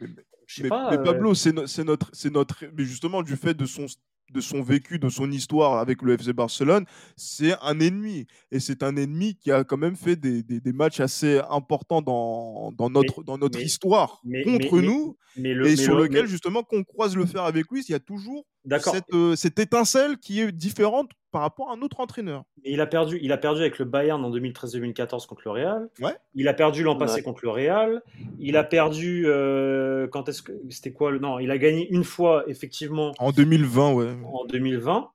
[0.46, 0.90] je sais mais, pas.
[0.90, 3.86] mais euh, Pablo, c'est no- c'est notre, c'est notre, mais justement du fait de son,
[4.34, 6.84] de son vécu, de son histoire avec le FC Barcelone,
[7.16, 8.26] c'est un ennemi.
[8.50, 12.02] Et c'est un ennemi qui a quand même fait des, des- des matchs assez importants
[12.02, 16.26] dans, dans notre, dans notre mais- histoire mais- contre nous, le, et sur le- lequel,
[16.26, 18.44] justement, qu'on croise le fer avec lui, il y a toujours
[18.80, 22.44] cette, euh, cette étincelle qui est différente par rapport à un autre entraîneur.
[22.64, 25.88] Il a perdu, il a perdu avec le Bayern en 2013-2014 contre le Real.
[26.00, 26.14] Ouais.
[26.34, 27.22] Il a perdu l'an passé Ouais.
[27.22, 28.02] contre le Real.
[28.38, 32.04] Il a perdu euh, quand est-ce que c'était quoi le non Il a gagné une
[32.04, 34.06] fois effectivement En 2020, ouais.
[34.32, 35.10] En 2020.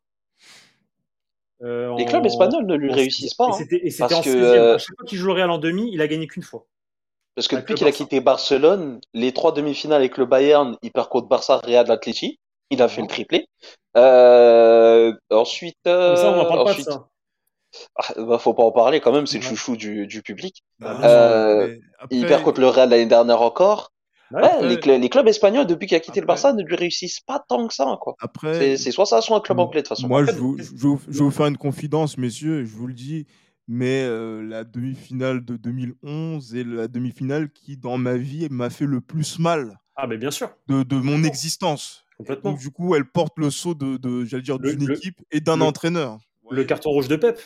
[1.61, 3.47] Euh, Les en- clubs espagnols ne lui en- réussissent pas.
[3.47, 3.53] Et hein.
[3.89, 4.37] c'était en que, 16e.
[4.43, 6.65] euh, À chaque fois qu'il joue le Real en demi, il a gagné qu'une fois.
[7.35, 11.09] Parce que depuis qu'il a quitté Barcelone, les trois demi-finales avec le Bayern, il perd
[11.09, 12.39] contre Barça, Real, Atleti.
[12.69, 13.47] Il a fait le triplé.
[13.97, 17.07] Euh, ensuite, Comme ça, on euh, parle pas de ensuite, ça.
[17.95, 20.63] ah, bah, faut pas en parler quand même, c'est le chouchou du, du public.
[20.79, 21.67] Bah,
[22.11, 23.91] Il perd contre le Real l'année dernière encore.
[24.31, 24.41] Ouais.
[24.41, 26.75] Ouais, Après- les, cl- les clubs espagnols, depuis qu'il a quitté le Barça, ne lui
[26.75, 28.15] réussissent pas tant que ça, quoi.
[28.19, 30.07] Après, C'est soit ça, soit un club Moi- anglais, de toute façon.
[30.07, 32.93] Moi, je vous- je vous- je vais vous faire une confidence, messieurs, je vous le
[32.93, 33.25] dis,
[33.67, 38.85] mais euh, la demi-finale de 2011 est la demi-finale qui, dans ma vie, m'a fait
[38.85, 42.05] le plus mal Ah, mais bien sûr, de, de mon existence.
[42.17, 42.51] complètement.
[42.51, 45.39] Donc, du coup, elle porte le sceau de, de j'allais dire, Le- d'une équipe et
[45.41, 46.19] d'un entraîneur.
[46.51, 47.39] Le carton rouge de Pep,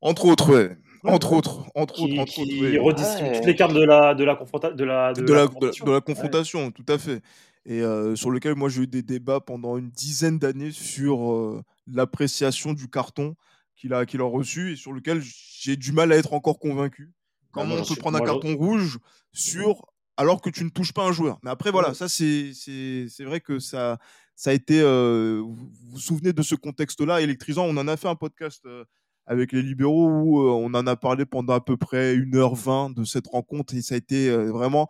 [0.00, 0.76] Entre autres, ouais.
[1.04, 2.78] Entre autres, entre autres, qui, entre autres, qui ouais.
[2.78, 3.36] redistribue Ouais.
[3.36, 5.84] toutes les cartes de la de la confronta- de la de, la, de, la- confrontation.
[5.84, 6.02] de la Ouais.
[6.02, 7.20] confrontation, tout à fait.
[7.66, 11.62] Et euh, sur lequel moi j'ai eu des débats pendant une dizaine d'années sur euh,
[11.86, 13.36] l'appréciation du carton
[13.76, 17.10] qu'il a, qu'il a reçu et sur lequel j'ai du mal à être encore convaincu.
[17.52, 18.98] Comment moi, on peut prendre un carton rouge
[19.32, 19.86] sur
[20.16, 21.38] alors que tu ne touches pas un joueur?
[21.42, 21.94] Mais après voilà, Ouais.
[21.94, 23.98] ça c'est c'est c'est vrai que ça
[24.36, 24.80] ça a été.
[24.80, 27.20] euh, vous vous vous souvenez de ce contexte-là?
[27.20, 28.62] Électrisant On en a fait un podcast.
[28.66, 28.84] euh,
[29.26, 33.04] avec les libéraux où euh, on en a parlé pendant à peu près 1h20 de
[33.04, 34.88] cette rencontre et ça a été euh, vraiment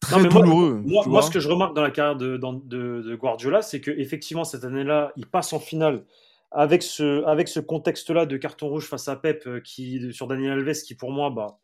[0.00, 0.82] très Non, douloureux.
[0.84, 3.90] Moi, ce que je remarque dans la carrière de, dans- de- de Guardiola, c'est que
[3.90, 6.04] effectivement cette année-là, il passe en finale
[6.52, 10.52] avec ce, avec ce contexte-là de carton rouge face à Pep euh, qui, sur Daniel
[10.58, 11.60] Alves, qui pour moi, bah,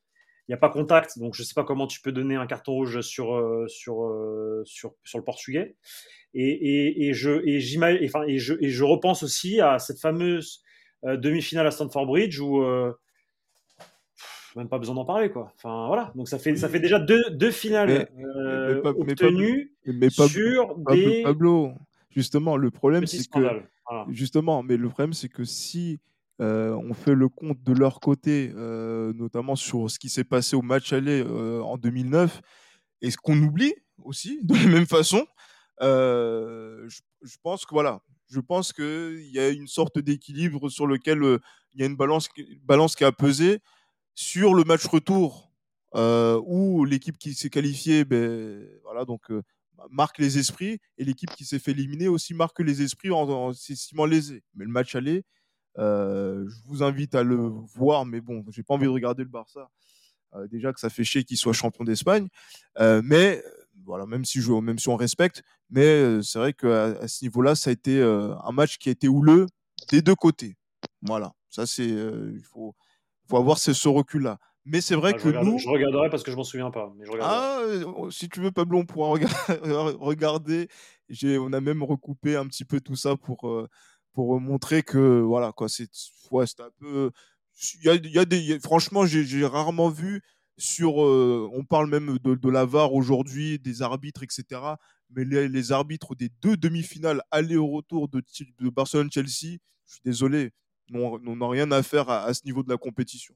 [0.46, 2.46] il n'y a pas contact, donc je ne sais pas comment tu peux donner un
[2.46, 5.74] carton rouge sur, euh, sur, euh, sur, sur le Portugais.
[6.34, 9.80] Et, et, et je, et, j'ima- et, enfin, et, je, et je repense aussi à
[9.80, 10.62] cette fameuse
[11.04, 12.92] demi-finale à Stamford Bridge où euh,
[14.56, 15.52] même pas besoin d'en parler quoi.
[15.56, 18.90] Enfin voilà, donc ça fait ça fait déjà deux, deux finales Mais- euh, mais pas-
[18.90, 21.72] obtenues Mais sur des Pablo,
[22.10, 23.38] justement, le problème c'est que.
[23.88, 24.04] Voilà.
[24.10, 26.00] Justement, mais le problème, c'est que si
[26.40, 30.56] euh, on fait le compte de leur côté, euh, notamment sur ce qui s'est passé
[30.56, 32.40] au match aller euh, en 2009,
[33.00, 35.24] et ce qu'on oublie aussi, de la même façon,
[35.82, 40.86] euh, je, je pense que voilà, je pense qu'il y a une sorte d'équilibre sur
[40.86, 41.40] lequel
[41.74, 42.28] il y a une balance,
[42.64, 43.60] balance qui a pesé
[44.14, 45.52] sur le match retour,
[45.94, 49.30] euh, où l'équipe qui s'est qualifiée, ben, voilà, donc
[49.90, 53.52] marque les esprits et l'équipe qui s'est fait éliminer aussi marque les esprits en, en
[53.52, 54.42] s'estimant lésée.
[54.54, 55.24] Mais le match aller,
[55.78, 59.28] euh, je vous invite à le voir, mais bon, j'ai pas envie de regarder le
[59.28, 59.70] Barça.
[60.50, 62.28] Déjà que ça fait chier qu'il soit champion d'Espagne,
[62.78, 63.42] mais
[63.86, 67.24] voilà, même si je, même si on respecte, mais euh, c'est vrai qu'à à ce
[67.24, 69.46] niveau-là, ça a été euh, un match qui a été houleux
[69.90, 70.56] des deux côtés.
[71.02, 72.74] Voilà, ça c'est, euh, il faut,
[73.28, 74.38] faut avoir ce, ce recul-là.
[74.64, 76.92] Mais c'est vrai Ah, je, que nous, je regarderai parce que je m'en souviens pas.
[76.98, 77.60] Mais je ah,
[78.10, 79.28] si tu veux, Pablo, on pourra rega-
[80.00, 80.68] regarder.
[81.08, 83.48] J'ai, on a même recoupé un petit peu tout ça pour,
[84.12, 85.88] pour montrer que, voilà, quoi, c'est,
[86.32, 87.10] ouais, un peu.
[87.80, 90.22] Il y a, il y a des, franchement, j'ai rarement vu
[90.58, 91.02] sur.
[91.04, 94.60] euh, on parle même de, de la VAR aujourd'hui, des arbitres, etc.
[95.10, 98.22] Mais les, les arbitres des deux demi-finales aller au retour de,
[98.60, 100.50] Barcelone-Chelsea, je suis désolé,
[100.90, 103.34] n'ont n'ont rien à faire à, à ce niveau de la compétition.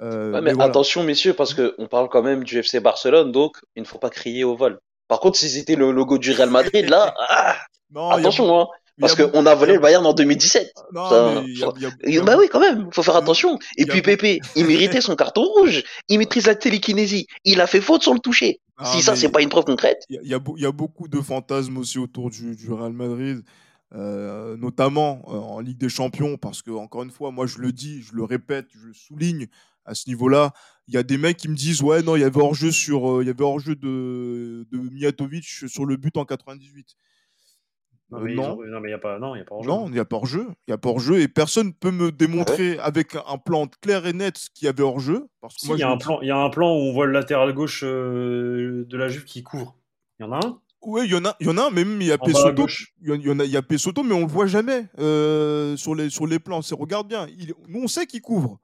[0.00, 0.70] Euh, Ouais, mais voilà.
[0.70, 3.98] attention, messieurs, parce que on parle quand même du FC Barcelone, donc il ne faut
[3.98, 4.80] pas crier au vol.
[5.08, 7.56] Par contre, si c'était le logo du Real Madrid, là, ah,
[7.90, 8.66] Non, y a attention, hein,
[9.00, 10.72] parce qu'on a volé le Bayern en 2017.
[10.92, 12.46] Non, Ça, mais y a- ça- il y a- il y Et a bah oui,
[12.50, 13.58] quand même, faut faire attention.
[13.76, 15.82] Et puis Pépé, il méritait son carton rouge.
[16.08, 17.26] Il maîtrise la télékinésie.
[17.44, 18.60] Il a fait faute sur le toucher.
[18.76, 20.02] Ah, si ça, c'est pas une preuve concrète.
[20.08, 23.42] Il y, a- beaucoup de fantasmes aussi autour du, du Real Madrid,
[23.94, 27.70] euh, notamment euh, en Ligue des Champions, parce que, encore une fois, moi je le
[27.72, 29.46] dis, je le répète, je le souligne
[29.84, 30.52] à ce niveau-là.
[30.88, 33.08] Il y a des mecs qui me disent Ouais, non, il y avait hors-jeu sur,
[33.18, 36.96] euh, il y avait hors-jeu de, de Mijatovic sur le but en 98.
[38.10, 38.58] Non, Euh, mais non.
[38.58, 39.18] ont- non, mais il n'y a pas.
[39.18, 39.68] Non, il y a pas hors-jeu.
[39.70, 40.46] Non, il n'y a pas hors-jeu.
[40.48, 41.20] Il n'y a pas hors-jeu.
[41.20, 44.82] Et personne ne peut me démontrer avec un plan clair et net qu'il y avait
[44.82, 45.26] hors-jeu.
[45.40, 46.78] Parce que Si, moi, il y, a un plan, il y a un plan où
[46.80, 49.76] on voit le latéral gauche euh, de la Juve qui couvre.
[50.20, 51.70] Il y en a un Oui, il y en a, il y en a un,
[51.70, 52.18] mais même il y a
[52.52, 52.92] gauche.
[53.00, 53.62] Il y en- a, il y a
[54.04, 56.60] mais on le voit jamais euh, sur les sur les plans.
[56.60, 57.26] C'est regarde bien.
[57.38, 58.58] Il- nous on sait qu'il couvre.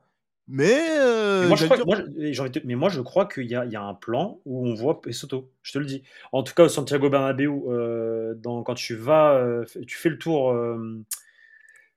[0.53, 3.82] Mais, euh, Mais moi, je crois, moi, je- mais moi, je qu'il y y a
[3.82, 5.51] un plan où on voit Pesotto.
[5.62, 6.03] Je te le dis.
[6.32, 10.18] En tout cas, au Santiago Bernabéu, euh, dans, quand tu vas, euh, tu fais le
[10.18, 10.53] tour,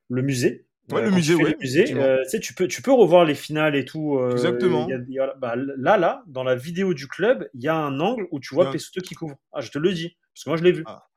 [0.10, 0.66] le musée.
[0.92, 2.18] Ouais, le musée, fais ouais, le musée, effectivement.
[2.24, 4.20] tu sais, tu peux, tu peux revoir les finales et tout.
[4.32, 4.86] Exactement.
[4.88, 7.64] il y a- il y a- bah, là, là, dans la vidéo du club, il
[7.64, 9.36] y a un angle où tu vois Pesotto qui couvre.
[9.54, 10.84] Ah, je te le dis, parce que moi, je l'ai vu.
[10.86, 11.08] Ah.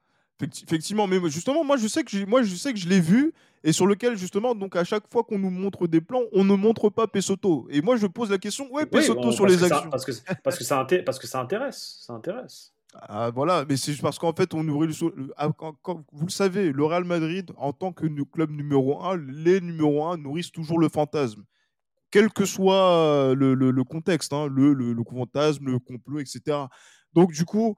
[0.41, 3.32] Effecti- Effectivement, mais justement, moi je sais que moi je sais que je l'ai vu
[3.64, 6.55] et sur lequel justement, donc à chaque fois qu'on nous montre des plans, on ne
[6.55, 7.66] montre pas Pesotto.
[7.70, 10.12] Et moi je pose la question, Oui, Pesotto bon, sur les ça- actions parce que
[10.45, 12.72] parce que ça parce que ça intéresse, ça intéresse.
[13.09, 14.95] Ah voilà, mais c'est juste parce qu'en fait on ouvrait le,
[15.37, 15.74] ah, quand-
[16.12, 20.16] vous le savez, le Real Madrid en tant que club numéro 1, les numéros 1
[20.18, 21.43] nourrissent toujours le fantasme.
[22.11, 26.20] Quel que soit euh, le, le- le contexte, hein, le, le, le fantasme, le complot,
[26.20, 26.41] etc.
[27.14, 27.74] Donc du coup,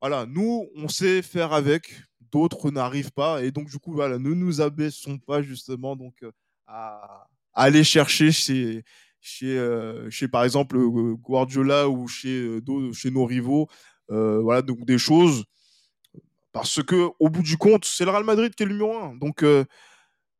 [0.00, 4.30] voilà, nous, on sait faire avec, d'autres n'arrivent pas, et donc du coup, voilà, ne
[4.30, 6.30] nous abaissons pas justement donc euh,
[6.66, 8.84] à, aller chercher chez,
[9.20, 12.60] chez, euh, par exemple euh, Guardiola ou chez,
[12.92, 13.68] chez nos rivaux,
[14.08, 15.44] voilà, donc des choses,
[16.52, 19.14] parce que au bout du compte, c'est le Real Madrid qui est le numéro un,
[19.16, 19.44] donc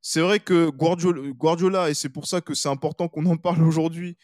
[0.00, 4.16] c'est vrai que Guardiola, et c'est pour ça que c'est important qu'on en parle aujourd'hui,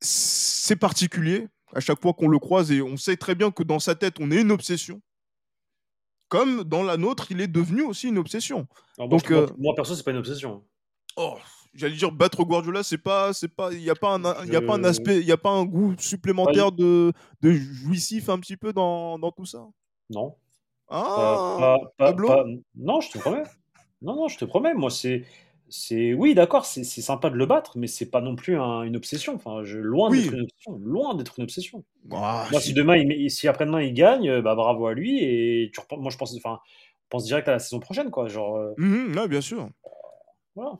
[0.00, 3.78] c'est particulier à chaque fois qu'on le croise et on sait très bien que dans
[3.78, 5.00] sa tête, on est une obsession.
[6.28, 8.66] Comme dans la nôtre, il est devenu aussi une obsession.
[8.98, 10.64] Alors, moi, Donc, je- euh, moi, perso, c'est pas une obsession.
[11.16, 11.34] Oh,
[11.74, 14.60] j'allais dire battre Guardiola, c'est pas, c'est pas, il y a pas un, il a
[14.62, 18.56] pas un aspect, il y a pas un goût supplémentaire de, de jouissif un petit
[18.56, 19.64] peu dans, dans tout ça?
[20.10, 20.34] Non.
[20.88, 22.28] Ah, Pas- pas- pas- Pablo?
[22.28, 22.44] pas-
[22.74, 23.44] non, je te promets.
[24.02, 24.74] Non, non, je te promets.
[24.74, 25.24] Moi, c'est,
[25.76, 28.94] c'est, oui, d'accord, c'est, sympa de le battre, mais c'est pas non plus un- une
[28.94, 29.34] obsession.
[29.34, 30.22] Enfin, je, loin Oui.
[30.22, 30.78] d'être une obsession.
[30.78, 31.84] Loin d'être une obsession.
[32.12, 35.18] Ah, Moi, si- demain, il, si après-demain il gagne, euh, bah bravo à lui.
[35.24, 36.60] Et tu moi, je pense, enfin,
[37.08, 38.28] pense direct à la saison prochaine, quoi.
[38.28, 39.68] Genre, euh, Mhm, ouais, bien sûr.
[40.54, 40.78] voilà.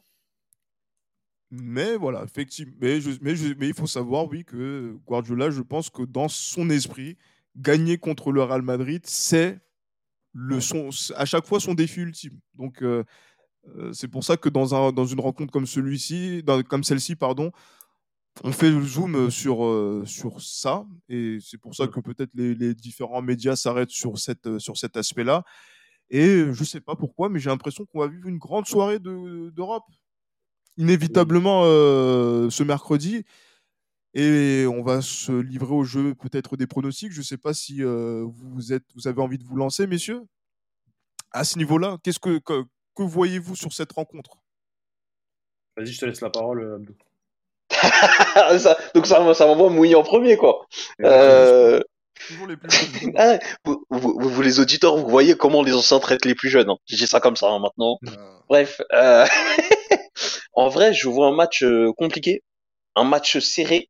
[1.50, 2.74] Mais voilà, effectivement.
[2.80, 6.28] Mais, je- mais, je- mais il faut savoir, oui, que Guardiola, je pense que dans
[6.28, 7.16] son esprit,
[7.56, 9.58] gagner contre le Real Madrid, c'est
[10.32, 12.38] le son, à chaque fois son défi ultime.
[12.54, 13.04] Donc, euh,
[13.92, 17.50] c'est pour ça que dans, un, dans une rencontre comme celui-ci, comme celle-ci, pardon,
[18.42, 20.84] on fait le zoom sur, euh, sur ça.
[21.08, 24.96] Et c'est pour ça que peut-être les, les différents médias s'arrêtent sur, cette, sur cet
[24.96, 25.44] aspect-là.
[26.10, 29.50] Et je sais pas pourquoi, mais j'ai l'impression qu'on va vivre une grande soirée de-
[29.50, 29.84] d'Europe
[30.76, 33.24] inévitablement euh, ce mercredi.
[34.12, 37.12] Et on va se livrer au jeu peut-être des pronostics.
[37.12, 40.22] Je ne sais pas si euh, vous, êtes, vous avez envie de vous lancer, messieurs?
[41.32, 42.64] À ce niveau-là, qu'est-ce que, que,
[42.94, 44.36] que voyez-vous sur cette rencontre?
[45.76, 46.94] Vas-y, je te laisse la parole, euh, Abdou.
[48.58, 50.66] Ça- donc ça, ça m'envoie mouiller en premier, quoi.
[51.02, 51.80] Euh,
[52.28, 53.12] Toujours les plus jeunes.
[53.16, 56.70] ah, vous, vous- vous- les auditeurs, vous voyez comment les anciens traitent les plus jeunes.
[56.70, 56.76] Hein.
[56.86, 57.98] Je dis ça comme ça hein, maintenant.
[58.06, 59.26] Euh, Bref, euh,
[60.52, 61.64] en vrai, je vois un match
[61.96, 62.42] compliqué,
[62.94, 63.88] un match serré,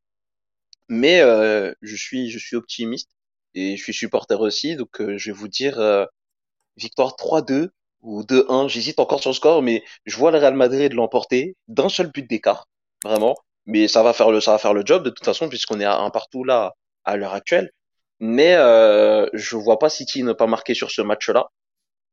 [0.89, 3.11] mais euh, je suis, je suis optimiste
[3.55, 6.07] et je suis supporter aussi, donc euh, je vais vous dire euh,
[6.77, 7.69] victoire 3-2
[8.05, 8.69] ou 2-1.
[8.69, 12.29] J'hésite encore sur le score, mais je vois le Real Madrid l'emporter d'un seul but
[12.29, 12.69] d'écart,
[13.05, 13.37] vraiment.
[13.67, 14.41] Mais ça va faire le,
[14.85, 16.75] job de toute façon puisqu'on est à un partout là
[17.05, 17.71] à l'heure actuelle.
[18.21, 21.49] Mais euh, je vois pas City ne pas marquer sur ce match-là.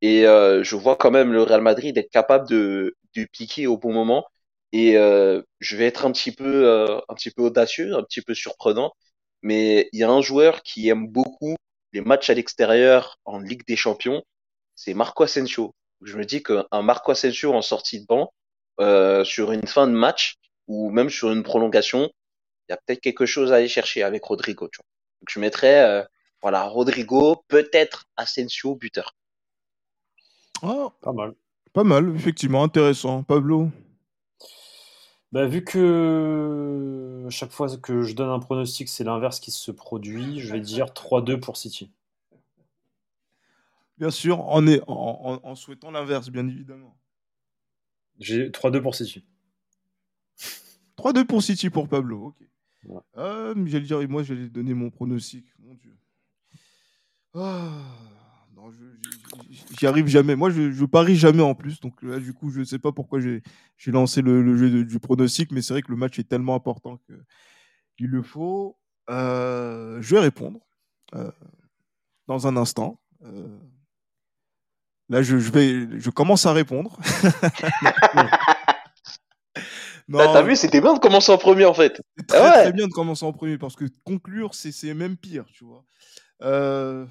[0.02, 3.78] Et euh, je vois quand même le Real Madrid être capable de, de piquer au
[3.78, 4.26] bon moment.
[4.72, 8.22] Et euh, je vais être un petit peu, euh, un petit peu audacieux, un petit
[8.22, 8.94] peu surprenant.
[9.42, 11.56] Mais il y a un joueur qui aime beaucoup
[11.94, 14.24] les matchs à l'extérieur en Ligue des Champions,
[14.76, 15.74] c'est Marco Asensio.
[16.02, 18.34] Je me dis qu'un Marco Asensio en sortie de banc,
[18.80, 20.36] euh, sur une fin de match,
[20.68, 22.10] ou même sur une prolongation,
[22.68, 24.68] il y a peut-être quelque chose à aller chercher avec Rodrigo.
[24.70, 24.86] Tu vois.
[25.22, 26.04] Donc je mettrais euh,
[26.41, 29.16] voilà, Rodrigo, peut-être Asensio, buteur.
[30.64, 31.34] ah, Pas mal.
[31.74, 33.24] pas mal, effectivement, intéressant.
[33.24, 33.70] Pablo?
[35.32, 40.39] Bah, vu que chaque fois que je donne un pronostic, c'est l'inverse qui se produit,
[40.39, 41.91] je vais dire 3-2 pour City.
[44.02, 44.93] Bien sûr, en, est, en,
[45.43, 46.97] en- en souhaitant l'inverse, bien évidemment.
[48.18, 49.24] J'ai 3-2 pour City.
[50.95, 52.47] 3-2 pour City pour Pablo, ok.
[52.86, 52.99] Ouais.
[53.18, 55.95] Euh, j'allais dire, moi j'allais donner mon pronostic, mon Dieu.
[57.36, 57.70] Ah,
[58.56, 58.72] non,
[59.80, 60.36] j'y arrive jamais.
[60.36, 63.20] Moi, je, je parie jamais en plus, donc là, du coup, je sais pas pourquoi
[63.20, 63.43] j'ai
[63.78, 66.28] j'ai lancé le, le jeu de- du pronostic, mais c'est vrai que le match est
[66.28, 67.14] tellement important que
[67.99, 68.80] il le faut.
[69.12, 70.60] Euh, je vais répondre
[71.14, 71.32] euh,
[72.26, 72.99] dans un instant.
[75.12, 76.97] Là, je, je vais, je commence à répondre.
[80.07, 82.01] Non, T'as vu, c'était bien de commencer en premier en fait.
[82.28, 82.64] très, Ah ouais.
[82.64, 85.86] très bien de commencer en premier parce que conclure, c'est même pire, tu vois.
[86.41, 87.05] Euh,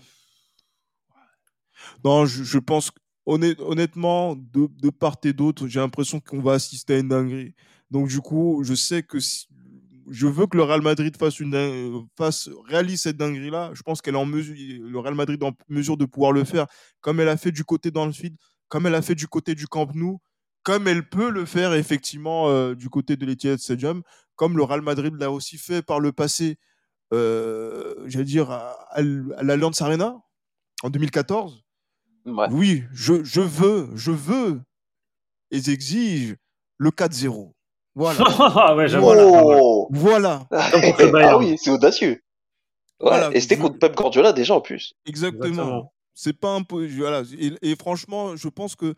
[2.04, 2.90] Non, je, je pense.
[2.90, 7.54] que- honnêtement, de, de part et d'autre, j'ai l'impression qu'on va assister à une dinguerie.
[7.90, 9.46] Donc, du coup, je sais que si,
[10.10, 13.70] je veux que le Real Madrid fasse une fasse, réalise cette dinguerie-là.
[13.74, 16.44] Je pense qu'elle est en mesure, le Real Madrid est en mesure de pouvoir le
[16.44, 16.66] faire,
[17.00, 18.36] comme elle a fait du côté d'Anfield,
[18.68, 20.20] comme elle a fait du côté du Camp Nou,
[20.62, 24.02] comme elle peut le faire effectivement euh, du côté de l'Etihad Stadium,
[24.34, 26.58] comme le Real Madrid l'a aussi fait par le passé,
[27.12, 29.02] euh, j'allais dire à, à
[29.42, 30.16] l'Allianz Arena
[30.82, 31.62] en 2014.
[32.50, 34.60] Oui, je, je veux, je veux
[35.50, 36.36] et j'exige
[36.78, 37.52] le 4-0.
[37.94, 38.24] Voilà.
[38.38, 39.86] Ah ouais, voilà.
[39.90, 40.48] voilà.
[40.50, 42.22] ah oui, c'est audacieux.
[43.00, 44.94] Voilà, et c'était contre Pep Guardiola déjà en plus.
[45.06, 45.92] Exactement.
[46.14, 46.86] C'est pas un peu.
[46.86, 47.22] Voilà.
[47.62, 48.94] Et, franchement, je pense que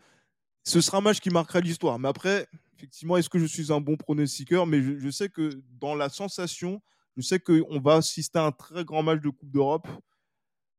[0.63, 1.97] ce sera un match qui marquera l'histoire.
[1.99, 4.67] Mais après, effectivement, est-ce que je suis un bon pronostiqueur?
[4.67, 6.81] Mais je, je, sais que dans la sensation,
[7.15, 9.87] je sais qu'on va assister à un très grand match de Coupe d'Europe.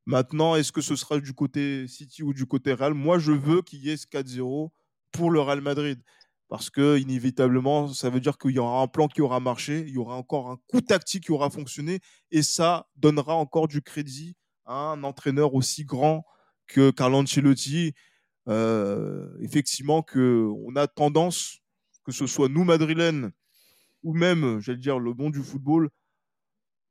[0.07, 2.93] Maintenant, est-ce que ce sera du côté City ou du côté Real?
[2.93, 4.69] Moi, je veux qu'il y ait ce 4-0
[5.12, 5.99] pour le Real Madrid
[6.49, 9.95] parce que inévitablement, ça veut dire qu'il y aura un plan qui aura marché, il
[9.95, 14.36] y aura encore un coup tactique qui aura fonctionné, et ça donnera encore du crédit
[14.66, 16.24] à un entraîneur aussi grand
[16.66, 17.95] que Carlo Ancelotti.
[18.49, 21.61] Euh, effectivement, que on a tendance,
[22.05, 23.32] que ce soit nous madrilènes
[24.05, 25.90] ou même, j'allais dire, le bon du football,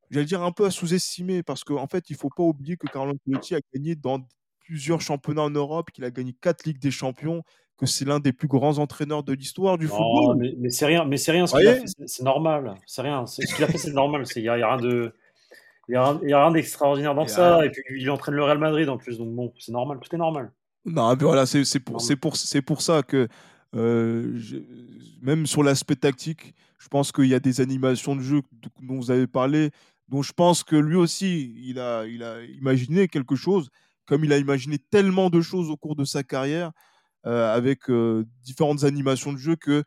[0.09, 3.13] j'allais dire un peu à sous-estimer, parce qu'en fait, il faut pas oublier que Carlo
[3.13, 4.25] Ancelotti a gagné dans
[4.61, 7.43] plusieurs championnats en Europe, qu'il a gagné quatre Ligues des Champions,
[7.77, 10.37] que c'est l'un des plus grands entraîneurs de l'histoire du football.
[10.37, 12.75] Mais, mais c'est rien, mais c'est rien ce qu'il a fait, c'est normal.
[12.85, 13.25] C'est rien.
[13.25, 14.23] Ce qu'il a fait, c'est normal.
[14.35, 15.13] Il n'y a, y a, rien de.
[15.89, 17.65] Il a, rien d'extraordinaire dans ça.
[17.65, 19.17] Et puis, il entraîne le Real Madrid en plus.
[19.17, 19.99] Donc, bon, c'est normal.
[20.01, 20.51] Tout est normal.
[20.85, 22.33] Non, mais voilà, c'est pour, pour,
[22.65, 23.27] pour ça que,
[23.75, 24.39] euh,
[25.21, 28.41] même sur l'aspect tactique, je pense qu'il y a des animations de jeu
[28.81, 29.71] dont vous avez parlé,
[30.09, 33.69] dont je pense que lui aussi, il a, il a imaginé quelque chose,
[34.05, 36.71] comme il a imaginé tellement de choses au cours de sa carrière.
[37.25, 39.85] Euh, avec euh, différentes animations de jeu que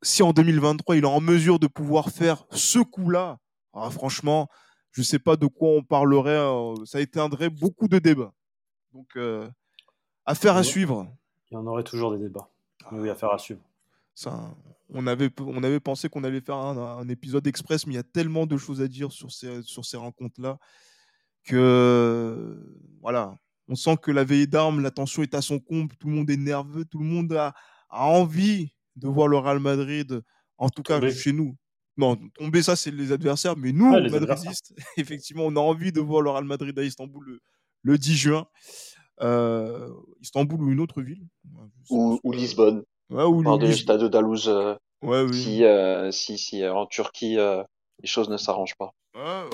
[0.00, 3.38] si en 2023 il est en mesure de pouvoir faire ce coup-là,
[3.74, 4.48] ah, franchement,
[4.90, 6.38] je ne sais pas de quoi on parlerait.
[6.38, 8.32] Euh, ça éteindrait beaucoup de débats.
[8.94, 9.18] Donc,
[10.24, 11.06] affaire à suivre.
[11.50, 12.48] Il y en aurait toujours des débats.
[12.90, 13.60] oui, affaire à suivre.
[14.14, 14.40] Ça,
[14.88, 18.02] on, avait, on avait pensé qu'on allait faire un, épisode express, mais il y a
[18.02, 20.58] tellement de choses à dire sur ces, sur ces rencontres-là
[21.44, 22.58] que
[23.00, 23.36] voilà,
[23.70, 26.28] on sent que la veille d'armes, la tension est à son comble, tout le monde
[26.28, 27.54] est nerveux, tout le monde a,
[27.88, 30.22] envie de voir le Real Madrid,
[30.58, 31.56] en tout cas chez nous.
[31.96, 36.00] Non, tomber, ça, c'est les adversaires, mais nous, les Madridistes, effectivement, on a envie de
[36.00, 37.38] voir le Real Madrid à Istanbul
[37.82, 38.46] le, 10 juin.
[39.22, 39.88] Euh,
[40.20, 41.26] Istanbul ou une autre ville.
[41.90, 42.82] Ou, Lisbonne.
[43.10, 44.48] Ouais, ou Par le stade d'Alouz.
[44.48, 48.94] Euh, si, euh, si, si en Turquie, les choses ne s'arrangent pas.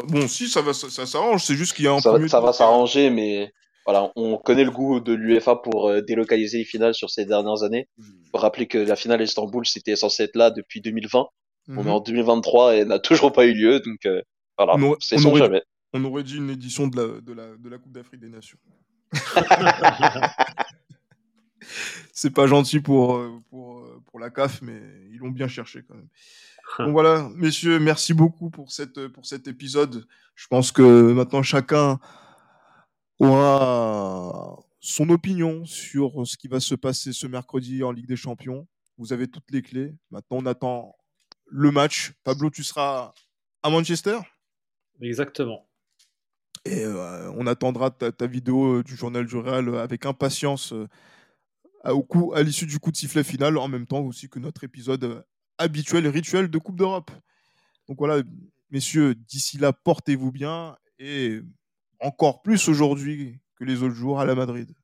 [0.08, 2.52] bon, si, ça, va, ça, s'arrange, c'est juste qu'il y a un Ça, ça va
[2.52, 3.52] s'arranger, mais
[3.86, 7.62] voilà, on connaît le goût de l'UEFA pour euh, délocaliser les finales sur ces dernières
[7.62, 7.88] années.
[8.32, 11.26] Faut rappeler que la finale Istanbul, c'était censé être là depuis 2020.
[11.68, 11.88] On est mhm.
[11.88, 13.78] en 2023 et n'a toujours pas eu lieu.
[13.80, 14.20] Donc euh,
[14.58, 15.62] voilà, c'est sans jamais.
[15.92, 18.58] On aurait dit une édition de la, de la, de la Coupe d'Afrique des Nations.
[22.12, 24.80] c'est pas gentil pour, euh, pour, pour la CAF, mais
[25.12, 26.08] ils l'ont bien cherché quand même.
[26.80, 30.04] Donc voilà, messieurs, merci beaucoup pour, cette, pour cet épisode.
[30.34, 30.82] Je pense que
[31.12, 32.00] maintenant chacun
[33.18, 38.66] aura son opinion sur ce qui va se passer ce mercredi en Ligue des Champions.
[38.98, 39.94] Vous avez toutes les clés.
[40.10, 40.96] Maintenant, on attend
[41.46, 42.12] le match.
[42.24, 43.12] Pablo, tu seras
[43.62, 44.18] à Manchester?
[45.00, 45.66] Exactement.
[46.64, 50.74] Et euh, on attendra ta, vidéo euh, du journal du Real euh, avec impatience
[51.84, 54.64] au coup, à l'issue du coup de sifflet final, en même temps aussi que notre
[54.64, 55.24] épisode
[55.58, 57.12] habituel, rituel de Coupe d'Europe.
[57.88, 58.24] Donc voilà,
[58.70, 61.40] messieurs, d'ici là, portez-vous bien et
[62.06, 64.74] encore plus aujourd'hui que les autres jours à la Madrid.